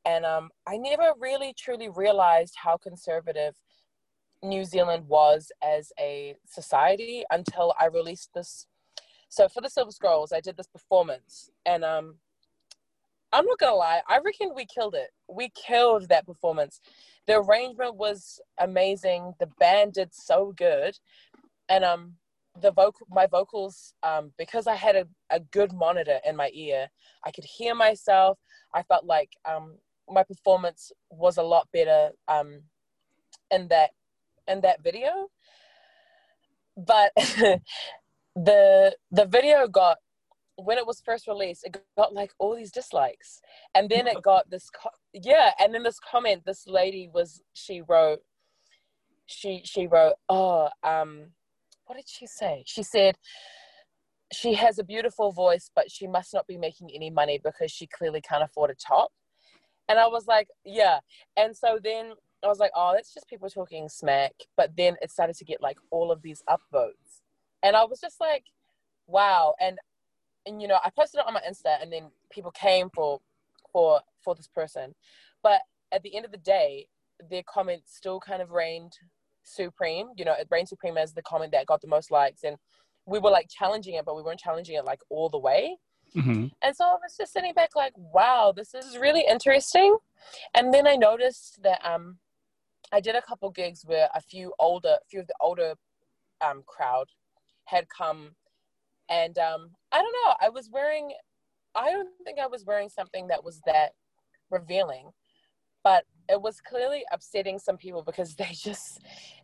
And 0.06 0.26
um, 0.26 0.50
I 0.68 0.78
never 0.78 1.14
really 1.20 1.54
truly 1.58 1.90
realized 1.90 2.56
how 2.56 2.78
conservative 2.78 3.56
New 4.44 4.64
Zealand 4.64 5.08
was 5.08 5.52
as 5.64 5.92
a 6.00 6.36
society 6.46 7.24
until 7.32 7.74
I 7.80 7.88
released 7.88 8.30
this. 8.34 8.68
So 9.30 9.48
for 9.50 9.62
the 9.62 9.70
Silver 9.70 9.92
Scrolls, 9.92 10.32
I 10.32 10.40
did 10.40 10.58
this 10.58 10.68
performance, 10.68 11.50
and 11.66 11.84
um, 11.84 12.16
I'm 13.32 13.46
not 13.46 13.60
gonna 13.60 13.76
lie, 13.76 14.02
I 14.08 14.20
reckon 14.24 14.54
we 14.56 14.66
killed 14.66 14.96
it. 14.96 15.10
We 15.28 15.50
killed 15.50 16.10
that 16.10 16.26
performance. 16.26 16.80
The 17.28 17.40
arrangement 17.40 17.96
was 17.96 18.40
amazing. 18.60 19.34
The 19.40 19.50
band 19.60 19.94
did 19.94 20.14
so 20.14 20.54
good, 20.56 20.98
and 21.70 21.84
um, 21.84 22.14
the 22.62 22.72
vocal, 22.72 23.06
my 23.10 23.28
vocals, 23.28 23.94
um, 24.04 24.32
because 24.38 24.68
I 24.68 24.76
had 24.76 24.96
a, 24.96 25.08
a 25.30 25.40
good 25.40 25.74
monitor 25.74 26.20
in 26.26 26.36
my 26.36 26.50
ear, 26.54 26.88
I 27.26 27.32
could 27.32 27.46
hear 27.46 27.76
myself. 27.76 28.40
I 28.74 28.84
felt 28.84 29.06
like 29.06 29.32
um, 29.46 29.76
my 30.10 30.24
performance 30.24 30.92
was 31.10 31.38
a 31.38 31.44
lot 31.44 31.68
better 31.74 32.12
um, 32.28 32.62
in 33.52 33.68
that 33.70 33.92
in 34.48 34.62
that 34.62 34.84
video. 34.84 35.28
But 36.78 37.12
the 38.46 38.96
the 39.12 39.26
video 39.26 39.68
got 39.68 39.98
when 40.56 40.78
it 40.78 40.88
was 40.88 41.02
first 41.06 41.28
released, 41.28 41.64
it 41.66 41.78
got 41.98 42.14
like 42.14 42.32
all 42.40 42.56
these 42.56 42.72
dislikes, 42.72 43.42
and 43.76 43.90
then 43.90 44.08
it 44.08 44.22
got 44.24 44.50
this 44.50 44.70
co- 44.70 44.90
yeah, 45.14 45.52
and 45.60 45.74
then 45.74 45.84
this 45.84 46.00
comment. 46.00 46.44
This 46.46 46.68
lady 46.68 47.10
was 47.14 47.42
she 47.54 47.82
wrote 47.82 48.20
she 49.26 49.62
she 49.66 49.88
wrote 49.88 50.14
oh 50.30 50.70
um 50.84 51.28
what 51.86 51.96
did 51.96 52.08
she 52.08 52.28
say? 52.28 52.64
She 52.66 52.84
said 52.84 53.18
she 54.34 54.54
has 54.56 54.78
a 54.78 54.84
beautiful 54.84 55.32
voice, 55.32 55.70
but 55.74 55.90
she 55.90 56.08
must 56.08 56.34
not 56.34 56.48
be 56.48 56.58
making 56.58 56.90
any 56.94 57.10
money 57.10 57.40
because 57.44 57.72
she 57.72 57.88
clearly 57.88 58.22
can't 58.22 58.44
afford 58.44 58.70
a 58.72 58.76
top. 58.76 59.10
And 59.90 59.98
I 60.00 60.08
was 60.08 60.28
like, 60.28 60.50
yeah. 60.66 61.00
And 61.38 61.56
so 61.56 61.80
then 61.82 62.12
I 62.44 62.48
was 62.48 62.60
like, 62.60 62.72
oh, 62.76 62.92
that's 62.94 63.14
just 63.14 63.30
people 63.30 63.50
talking 63.50 63.88
smack. 63.88 64.34
But 64.58 64.76
then 64.76 64.98
it 65.02 65.12
started 65.12 65.38
to 65.38 65.46
get 65.46 65.62
like 65.62 65.78
all 65.92 66.12
of 66.12 66.22
these 66.22 66.44
upvotes. 66.50 67.07
And 67.64 67.76
I 67.76 67.84
was 67.86 68.00
just 68.00 68.20
like, 68.20 68.46
wow. 69.08 69.54
And 69.60 69.78
and 70.46 70.62
you 70.62 70.68
know, 70.68 70.78
I 70.84 70.90
posted 70.90 71.20
it 71.20 71.28
on 71.28 71.34
my 71.34 71.42
Insta 71.42 71.82
and 71.82 71.92
then 71.92 72.10
people 72.32 72.52
came 72.52 72.90
for 72.90 73.20
for 73.72 74.02
for 74.24 74.36
this 74.36 74.48
person. 74.48 74.94
But 75.44 75.62
at 75.92 76.04
the 76.04 76.16
end 76.16 76.26
of 76.26 76.32
the 76.32 76.38
day, 76.38 76.88
their 77.30 77.44
comment 77.44 77.84
still 77.86 78.20
kind 78.20 78.42
of 78.42 78.52
reigned 78.52 78.94
supreme. 79.44 80.08
You 80.18 80.26
know, 80.26 80.34
it 80.34 80.48
reigned 80.52 80.68
supreme 80.70 80.98
as 80.98 81.14
the 81.14 81.22
comment 81.22 81.52
that 81.54 81.66
got 81.66 81.82
the 81.82 81.88
most 81.88 82.12
likes. 82.12 82.44
And 82.44 82.58
we 83.06 83.20
were 83.20 83.30
like 83.30 83.48
challenging 83.50 83.96
it, 83.96 84.06
but 84.06 84.16
we 84.16 84.22
weren't 84.22 84.40
challenging 84.40 84.76
it 84.76 84.86
like 84.86 85.00
all 85.10 85.30
the 85.30 85.40
way. 85.40 85.78
hmm 86.14 86.48
And 86.62 86.76
so 86.76 86.86
I 86.86 86.94
was 86.94 87.16
just 87.18 87.34
sitting 87.34 87.54
back 87.54 87.76
like, 87.76 87.94
wow, 87.96 88.54
this 88.56 88.74
is 88.74 88.98
really 88.98 89.26
interesting. 89.30 89.98
And 90.54 90.74
then 90.74 90.88
I 90.88 90.96
noticed 90.96 91.62
that 91.64 91.80
um 91.84 92.18
I 92.92 93.02
did 93.02 93.16
a 93.16 93.22
couple 93.22 93.50
gigs 93.52 93.84
where 93.86 94.10
a 94.16 94.22
few 94.22 94.54
older, 94.60 94.96
a 95.02 95.06
few 95.10 95.20
of 95.20 95.28
the 95.28 95.36
older 95.42 95.76
um 96.46 96.64
crowd 96.66 97.08
had 97.68 97.88
come 97.90 98.32
and 99.10 99.38
um 99.38 99.72
I 99.92 99.98
don't 100.02 100.16
know, 100.26 100.34
I 100.42 100.50
was 100.50 100.70
wearing 100.72 101.12
I 101.76 101.92
don't 101.92 102.10
think 102.24 102.40
I 102.40 102.48
was 102.48 102.66
wearing 102.66 102.90
something 102.90 103.28
that 103.28 103.44
was 103.44 103.62
that 103.66 103.92
revealing, 104.50 105.12
but 105.84 106.06
it 106.30 106.42
was 106.42 106.60
clearly 106.60 107.04
upsetting 107.12 107.60
some 107.60 107.78
people 107.78 108.04
because 108.04 108.36
they 108.42 108.52
just 108.52 109.00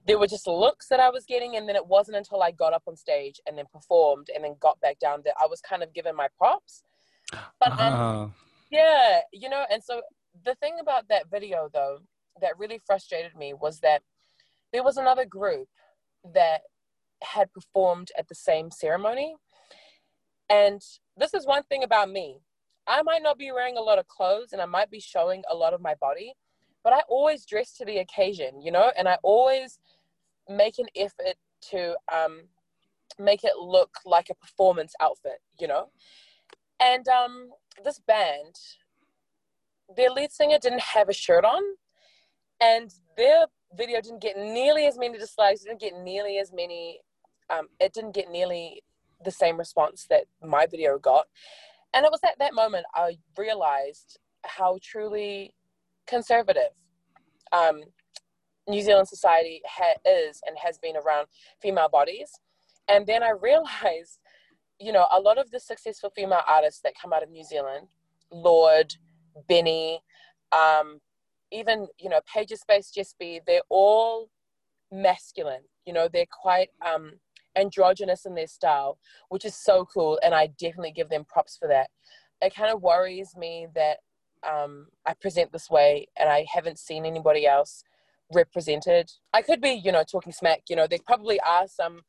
there 0.07 0.19
were 0.19 0.27
just 0.27 0.47
looks 0.47 0.88
that 0.88 0.99
I 0.99 1.09
was 1.09 1.25
getting 1.25 1.55
and 1.55 1.67
then 1.67 1.75
it 1.75 1.86
wasn't 1.86 2.17
until 2.17 2.41
I 2.41 2.51
got 2.51 2.73
up 2.73 2.83
on 2.88 2.95
stage 2.95 3.39
and 3.47 3.57
then 3.57 3.65
performed 3.71 4.27
and 4.33 4.43
then 4.43 4.55
got 4.59 4.79
back 4.81 4.99
down 4.99 5.21
that 5.25 5.36
I 5.41 5.47
was 5.47 5.62
kind 5.62 5.83
of 5.83 5.93
given 5.93 6.15
my 6.15 6.27
props. 6.38 6.83
But 7.59 7.71
um, 7.71 7.93
Ah, 7.93 8.29
yeah, 8.71 9.19
you 9.31 9.49
know, 9.49 9.65
and 9.71 9.83
so 9.83 10.01
the 10.45 10.55
thing 10.55 10.75
about 10.81 11.07
that 11.09 11.29
video 11.29 11.69
though 11.73 11.99
that 12.41 12.57
really 12.57 12.81
frustrated 12.86 13.36
me 13.36 13.53
was 13.53 13.79
that 13.81 14.01
there 14.71 14.83
was 14.83 14.97
another 14.97 15.25
group 15.25 15.67
that 16.33 16.62
had 17.23 17.51
performed 17.53 18.09
at 18.17 18.27
the 18.27 18.36
same 18.36 18.71
ceremony. 18.71 19.36
And 20.49 20.81
this 21.17 21.33
is 21.33 21.47
one 21.47 21.63
thing 21.63 21.83
about 21.83 22.09
me. 22.09 22.39
I 22.86 23.01
might 23.01 23.23
not 23.23 23.38
be 23.38 23.51
wearing 23.51 23.77
a 23.77 23.81
lot 23.81 23.99
of 23.99 24.07
clothes 24.07 24.51
and 24.51 24.62
I 24.62 24.65
might 24.65 24.91
be 24.91 24.99
showing 24.99 25.43
a 25.49 25.55
lot 25.55 25.73
of 25.73 25.81
my 25.81 25.95
body, 25.95 26.33
but 26.83 26.93
I 26.93 27.01
always 27.07 27.45
dress 27.45 27.73
to 27.77 27.86
the 27.86 27.97
occasion, 27.99 28.62
you 28.62 28.71
know, 28.71 28.91
and 28.97 29.07
I 29.07 29.17
always 29.23 29.79
make 30.49 30.79
an 30.79 30.88
effort 30.95 31.36
to 31.71 31.95
um, 32.13 32.41
make 33.17 33.43
it 33.43 33.57
look 33.57 33.91
like 34.05 34.29
a 34.29 34.36
performance 34.36 34.93
outfit, 34.99 35.39
you 35.59 35.67
know. 35.67 35.89
And 36.79 37.07
um, 37.07 37.49
this 37.83 37.99
band, 37.99 38.55
their 39.95 40.09
lead 40.09 40.31
singer 40.31 40.57
didn't 40.62 40.81
have 40.81 41.07
a 41.07 41.13
shirt 41.13 41.45
on, 41.45 41.62
and 42.59 42.93
their 43.17 43.45
video 43.75 44.01
didn't 44.01 44.21
get 44.21 44.38
nearly 44.38 44.86
as 44.86 44.97
many 44.97 45.17
dislikes, 45.17 45.62
didn't 45.62 45.79
get 45.79 45.93
nearly 46.01 46.38
as 46.38 46.51
many, 46.53 46.99
um, 47.49 47.67
it 47.79 47.93
didn't 47.93 48.15
get 48.15 48.29
nearly 48.32 48.84
the 49.23 49.32
same 49.32 49.58
response 49.58 50.06
that 50.10 50.25
my 50.41 50.65
video 50.65 50.97
got. 50.97 51.27
And 51.93 52.06
it 52.06 52.12
was 52.12 52.21
at 52.25 52.39
that 52.39 52.53
moment 52.53 52.86
I 52.93 53.17
realized 53.38 54.19
how 54.45 54.79
truly 54.82 55.53
conservative 56.08 56.71
um, 57.51 57.82
New 58.67 58.82
Zealand 58.82 59.08
society 59.08 59.62
ha- 59.65 59.99
is 60.06 60.41
and 60.45 60.58
has 60.63 60.77
been 60.77 60.95
around 60.97 61.27
female 61.62 61.89
bodies. 61.89 62.32
And 62.88 63.06
then 63.06 63.23
I 63.23 63.32
realized, 63.32 64.19
you 64.79 64.91
know, 64.91 65.08
a 65.12 65.19
lot 65.19 65.38
of 65.38 65.51
the 65.51 65.60
successful 65.60 66.12
female 66.15 66.41
artists 66.47 66.82
that 66.82 66.93
come 66.99 67.13
out 67.13 67.23
of 67.23 67.29
New 67.29 67.43
Zealand, 67.43 67.88
Lorde, 68.32 68.95
Benee, 69.49 69.99
um, 70.51 70.99
even, 71.51 71.88
you 71.99 72.10
know, 72.10 72.19
Pages 72.32 72.62
Space 72.62 72.91
Be, 73.19 73.39
they're 73.45 73.62
all 73.69 74.29
masculine. 74.91 75.63
You 75.86 75.93
know, 75.93 76.08
they're 76.12 76.25
quite 76.41 76.69
um, 76.86 77.13
androgynous 77.55 78.25
in 78.25 78.35
their 78.35 78.47
style, 78.47 78.97
which 79.29 79.45
is 79.45 79.55
so 79.55 79.85
cool. 79.85 80.19
And 80.23 80.33
I 80.33 80.47
definitely 80.47 80.91
give 80.91 81.09
them 81.09 81.25
props 81.25 81.57
for 81.57 81.67
that. 81.67 81.89
It 82.41 82.55
kind 82.55 82.71
of 82.71 82.81
worries 82.81 83.35
me 83.37 83.67
that 83.75 83.97
um, 84.47 84.87
I 85.05 85.13
present 85.13 85.51
this 85.51 85.69
way 85.69 86.07
and 86.19 86.29
I 86.29 86.45
haven't 86.51 86.79
seen 86.79 87.05
anybody 87.05 87.47
else 87.47 87.83
represented. 88.33 89.11
I 89.33 89.41
could 89.41 89.61
be, 89.61 89.71
you 89.71 89.91
know, 89.91 90.03
talking 90.03 90.33
smack. 90.33 90.63
You 90.69 90.75
know, 90.75 90.87
there 90.87 90.99
probably 91.05 91.39
are 91.41 91.67
some 91.67 92.01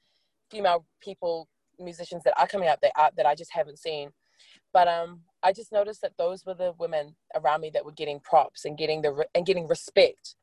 female 0.51 0.87
people, 1.01 1.49
musicians 1.79 2.23
that 2.25 2.39
are 2.39 2.47
coming 2.47 2.69
out 2.69 2.81
that 2.83 2.93
are, 2.97 3.11
that 3.17 3.27
I 3.27 3.35
just 3.35 3.53
haven't 3.53 3.79
seen. 3.79 4.11
But 4.73 4.89
um, 4.89 5.21
I 5.43 5.53
just 5.53 5.73
noticed 5.73 6.01
that 6.03 6.17
those 6.19 6.45
were 6.45 6.55
the 6.55 6.75
women 6.79 7.15
around 7.35 7.61
me 7.61 7.71
that 7.75 7.85
were 7.85 7.93
getting 7.93 8.21
props 8.21 8.65
and 8.65 8.77
getting 8.77 9.03
the 9.03 9.13
re- 9.13 9.27
and 9.35 9.47
getting 9.47 9.69
respect, 9.69 10.35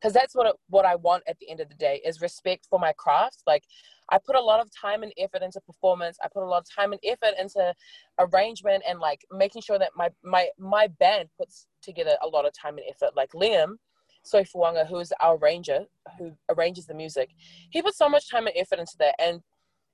because 0.00 0.12
that's 0.12 0.34
what 0.34 0.56
what 0.68 0.84
I 0.84 0.94
want 0.96 1.24
at 1.28 1.38
the 1.38 1.50
end 1.50 1.60
of 1.60 1.68
the 1.68 1.74
day 1.74 2.00
is 2.04 2.20
respect 2.20 2.66
for 2.68 2.78
my 2.78 2.92
craft. 2.92 3.42
Like 3.46 3.64
I 4.10 4.18
put 4.18 4.36
a 4.36 4.40
lot 4.40 4.60
of 4.60 4.68
time 4.74 5.02
and 5.02 5.12
effort 5.18 5.42
into 5.42 5.60
performance. 5.60 6.18
I 6.22 6.28
put 6.32 6.42
a 6.42 6.46
lot 6.46 6.58
of 6.58 6.66
time 6.74 6.92
and 6.92 7.00
effort 7.04 7.34
into 7.38 7.74
arrangement 8.18 8.82
and 8.88 8.98
like 8.98 9.24
making 9.30 9.62
sure 9.62 9.78
that 9.78 9.90
my 9.96 10.08
my 10.22 10.48
my 10.58 10.86
band 10.86 11.28
puts 11.38 11.66
together 11.82 12.16
a 12.22 12.28
lot 12.28 12.46
of 12.46 12.52
time 12.52 12.78
and 12.78 12.86
effort. 12.88 13.14
Like 13.16 13.30
Liam, 13.32 13.76
Soy 14.24 14.44
Fuanga, 14.44 14.86
who's 14.86 15.12
our 15.20 15.36
arranger, 15.36 15.84
who 16.18 16.32
arranges 16.50 16.86
the 16.86 16.94
music, 16.94 17.30
he 17.70 17.82
put 17.82 17.94
so 17.94 18.08
much 18.08 18.30
time 18.30 18.46
and 18.46 18.56
effort 18.56 18.78
into 18.78 18.96
that. 18.98 19.14
And 19.18 19.40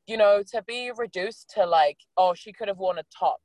you 0.07 0.17
know, 0.17 0.43
to 0.53 0.63
be 0.63 0.93
reduced 0.97 1.51
to 1.57 1.67
like, 1.67 1.99
oh, 2.17 2.33
she 2.35 2.53
could 2.53 2.69
have 2.69 2.79
worn 2.79 2.99
a 2.99 3.05
top, 3.17 3.39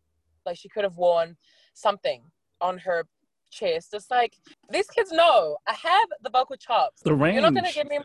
like 0.45 0.57
she 0.57 0.69
could 0.69 0.83
have 0.83 0.97
worn 0.97 1.35
something 1.73 2.21
on 2.61 2.77
her 2.77 3.05
chest. 3.51 3.93
It's 3.93 4.09
like 4.09 4.33
these 4.71 4.87
kids 4.87 5.11
know 5.11 5.57
I 5.67 5.73
have 5.73 6.07
the 6.21 6.29
vocal 6.29 6.55
chops. 6.55 7.01
the 7.01 7.13
range. 7.13 7.35
You're 7.35 7.43
not 7.43 7.53
gonna 7.53 7.71
give 7.71 7.89
me 7.89 7.99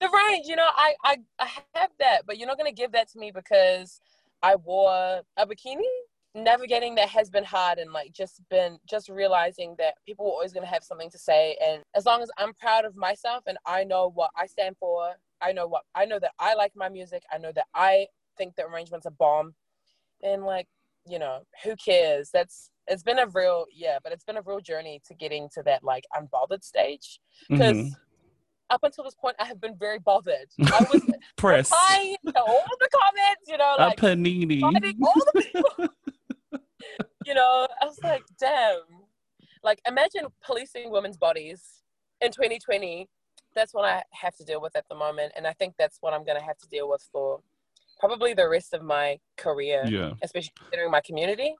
the 0.00 0.10
range, 0.28 0.46
you 0.46 0.56
know, 0.56 0.68
I, 0.74 0.94
I 1.04 1.16
I 1.38 1.48
have 1.74 1.90
that, 1.98 2.22
but 2.26 2.38
you're 2.38 2.48
not 2.48 2.58
gonna 2.58 2.72
give 2.72 2.92
that 2.92 3.08
to 3.12 3.18
me 3.18 3.30
because 3.30 4.00
I 4.42 4.56
wore 4.56 5.22
a 5.36 5.46
bikini. 5.46 5.82
Navigating 6.36 6.96
that 6.96 7.08
has 7.10 7.30
been 7.30 7.44
hard 7.44 7.78
and 7.78 7.92
like 7.92 8.10
just 8.12 8.42
been 8.50 8.76
just 8.90 9.08
realizing 9.08 9.76
that 9.78 9.94
people 10.04 10.26
are 10.26 10.30
always 10.30 10.52
gonna 10.52 10.66
have 10.66 10.82
something 10.82 11.08
to 11.10 11.18
say 11.18 11.56
and 11.64 11.80
as 11.94 12.06
long 12.06 12.22
as 12.22 12.30
I'm 12.38 12.52
proud 12.54 12.84
of 12.84 12.96
myself 12.96 13.44
and 13.46 13.56
I 13.66 13.84
know 13.84 14.10
what 14.12 14.30
I 14.36 14.46
stand 14.46 14.76
for, 14.76 15.12
I 15.40 15.52
know 15.52 15.68
what 15.68 15.82
I 15.94 16.06
know 16.06 16.18
that 16.18 16.32
I 16.40 16.54
like 16.54 16.72
my 16.74 16.88
music, 16.88 17.22
I 17.32 17.38
know 17.38 17.52
that 17.54 17.66
I 17.72 18.08
think 18.36 18.56
the 18.56 18.66
arrangements 18.66 19.06
are 19.06 19.12
bomb, 19.12 19.54
and 20.24 20.44
like, 20.44 20.66
you 21.06 21.20
know, 21.20 21.42
who 21.62 21.76
cares? 21.76 22.30
That's 22.32 22.70
it's 22.88 23.02
been 23.02 23.18
a 23.18 23.26
real 23.28 23.66
yeah, 23.74 23.98
but 24.02 24.12
it's 24.12 24.24
been 24.24 24.36
a 24.36 24.42
real 24.42 24.60
journey 24.60 25.00
to 25.06 25.14
getting 25.14 25.48
to 25.54 25.62
that 25.64 25.82
like 25.84 26.04
unbothered 26.16 26.62
stage 26.62 27.18
because 27.48 27.76
Mhm. 27.76 27.90
up 28.70 28.80
until 28.82 29.04
this 29.04 29.14
point, 29.14 29.36
I 29.38 29.44
have 29.46 29.60
been 29.60 29.76
very 29.76 29.98
bothered. 29.98 30.48
I 30.60 30.86
was 30.92 31.02
Press. 31.36 31.70
replying 31.70 32.16
to 32.26 32.40
all 32.42 32.62
the 32.80 32.88
comments, 32.92 33.48
you 33.48 33.56
know, 33.58 33.74
like 33.78 33.98
panini. 33.98 34.60
finding 34.60 34.98
all 35.02 35.12
the 35.32 35.42
people. 35.42 35.88
you 37.26 37.34
know, 37.34 37.66
I 37.80 37.84
was 37.86 37.98
like, 38.02 38.22
damn. 38.38 38.80
Like, 39.62 39.80
imagine 39.88 40.26
policing 40.44 40.90
women's 40.90 41.16
bodies 41.16 41.82
in 42.20 42.30
2020. 42.30 43.08
That's 43.54 43.72
what 43.72 43.84
I 43.86 44.02
have 44.12 44.34
to 44.36 44.44
deal 44.44 44.60
with 44.60 44.76
at 44.76 44.84
the 44.90 44.94
moment, 44.94 45.32
and 45.36 45.46
I 45.46 45.52
think 45.54 45.74
that's 45.78 45.98
what 46.00 46.12
I'm 46.12 46.24
going 46.24 46.38
to 46.38 46.44
have 46.44 46.58
to 46.58 46.68
deal 46.68 46.88
with 46.90 47.02
for 47.12 47.40
probably 47.98 48.34
the 48.34 48.46
rest 48.48 48.74
of 48.74 48.82
my 48.82 49.18
career, 49.38 49.84
yeah. 49.86 50.12
especially 50.22 50.52
considering 50.58 50.90
my 50.90 51.00
community. 51.00 51.54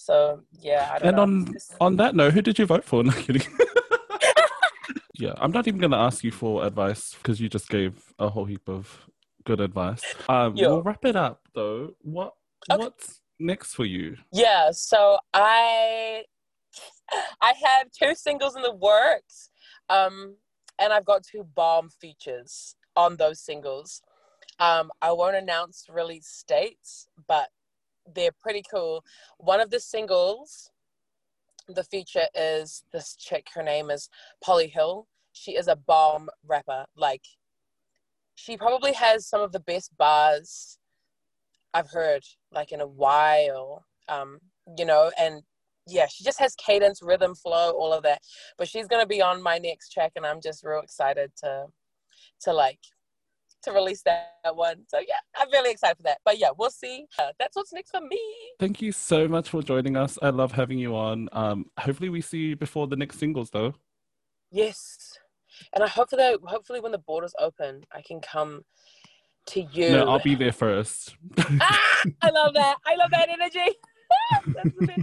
So 0.00 0.40
yeah, 0.58 0.88
I 0.90 0.98
don't 0.98 1.08
And 1.08 1.16
know. 1.16 1.22
on 1.22 1.56
on 1.80 1.96
that 1.96 2.14
note, 2.14 2.32
who 2.32 2.40
did 2.40 2.58
you 2.58 2.64
vote 2.64 2.84
for? 2.84 3.04
No 3.04 3.12
kidding. 3.12 3.42
yeah, 5.18 5.34
I'm 5.36 5.52
not 5.52 5.68
even 5.68 5.78
going 5.78 5.90
to 5.90 5.98
ask 5.98 6.24
you 6.24 6.30
for 6.32 6.64
advice 6.64 7.14
because 7.14 7.38
you 7.38 7.50
just 7.50 7.68
gave 7.68 8.02
a 8.18 8.30
whole 8.30 8.46
heap 8.46 8.66
of 8.66 9.06
good 9.44 9.60
advice. 9.60 10.02
Um, 10.28 10.56
Yeah. 10.56 10.68
We'll 10.68 10.82
wrap 10.82 11.04
it 11.04 11.16
up 11.16 11.42
though. 11.54 11.94
What 12.00 12.32
Okay. 12.70 12.78
what's 12.78 13.20
next 13.38 13.74
for 13.74 13.84
you? 13.84 14.16
Yeah, 14.32 14.70
so 14.72 15.18
I 15.34 16.24
I 17.42 17.52
have 17.66 17.88
two 17.92 18.14
singles 18.14 18.56
in 18.56 18.62
the 18.62 18.74
works. 18.74 19.50
Um 19.90 20.36
and 20.78 20.94
I've 20.94 21.04
got 21.04 21.24
two 21.24 21.44
bomb 21.54 21.90
features 21.90 22.74
on 22.96 23.16
those 23.16 23.40
singles. 23.40 24.00
Um 24.58 24.90
I 25.02 25.12
won't 25.12 25.36
announce 25.36 25.86
release 25.90 26.42
dates, 26.48 27.06
but 27.28 27.48
they're 28.14 28.32
pretty 28.40 28.62
cool. 28.70 29.04
One 29.38 29.60
of 29.60 29.70
the 29.70 29.80
singles 29.80 30.70
the 31.74 31.84
feature 31.84 32.26
is 32.34 32.84
this 32.92 33.14
chick 33.16 33.48
her 33.54 33.62
name 33.62 33.90
is 33.90 34.08
Polly 34.42 34.68
Hill. 34.68 35.06
She 35.32 35.52
is 35.52 35.68
a 35.68 35.76
bomb 35.76 36.28
rapper. 36.46 36.86
Like 36.96 37.22
she 38.34 38.56
probably 38.56 38.92
has 38.92 39.26
some 39.26 39.40
of 39.40 39.52
the 39.52 39.60
best 39.60 39.96
bars 39.96 40.78
I've 41.74 41.90
heard 41.90 42.22
like 42.52 42.72
in 42.72 42.80
a 42.80 42.86
while. 42.86 43.84
Um, 44.08 44.38
you 44.76 44.84
know, 44.84 45.10
and 45.18 45.42
yeah, 45.86 46.06
she 46.06 46.24
just 46.24 46.40
has 46.40 46.54
cadence, 46.56 47.00
rhythm, 47.02 47.34
flow, 47.34 47.72
all 47.72 47.92
of 47.92 48.02
that. 48.02 48.22
But 48.58 48.68
she's 48.68 48.86
gonna 48.88 49.06
be 49.06 49.22
on 49.22 49.42
my 49.42 49.58
next 49.58 49.92
track, 49.92 50.12
and 50.16 50.26
I'm 50.26 50.40
just 50.40 50.64
real 50.64 50.80
excited 50.80 51.32
to 51.42 51.66
to 52.42 52.52
like 52.52 52.80
to 53.62 53.72
release 53.72 54.02
that 54.02 54.32
one. 54.54 54.84
So 54.88 54.98
yeah, 54.98 55.14
I'm 55.36 55.50
really 55.50 55.70
excited 55.70 55.96
for 55.96 56.02
that. 56.04 56.18
But 56.24 56.38
yeah, 56.38 56.48
we'll 56.56 56.70
see. 56.70 57.06
Uh, 57.18 57.28
that's 57.38 57.56
what's 57.56 57.72
next 57.72 57.90
for 57.90 58.00
me. 58.00 58.20
Thank 58.58 58.82
you 58.82 58.92
so 58.92 59.28
much 59.28 59.48
for 59.48 59.62
joining 59.62 59.96
us. 59.96 60.18
I 60.22 60.30
love 60.30 60.52
having 60.52 60.78
you 60.78 60.96
on. 60.96 61.28
Um, 61.32 61.66
hopefully 61.78 62.08
we 62.08 62.20
see 62.20 62.38
you 62.38 62.56
before 62.56 62.86
the 62.86 62.96
next 62.96 63.18
singles 63.18 63.50
though. 63.50 63.74
Yes, 64.50 65.18
and 65.74 65.84
I 65.84 65.88
hope 65.88 66.10
that 66.10 66.38
hopefully 66.44 66.80
when 66.80 66.92
the 66.92 66.98
borders 66.98 67.34
open, 67.38 67.84
I 67.92 68.02
can 68.02 68.20
come 68.20 68.62
to 69.46 69.60
you. 69.60 69.90
No, 69.90 70.08
I'll 70.08 70.22
be 70.22 70.34
there 70.34 70.52
first. 70.52 71.16
ah, 71.38 72.02
I 72.22 72.30
love 72.30 72.54
that. 72.54 72.76
I 72.86 72.96
love 72.96 73.10
that 73.10 73.28
energy. 73.28 73.76
That's 74.54 74.74
the 74.78 74.86
best. 74.86 75.00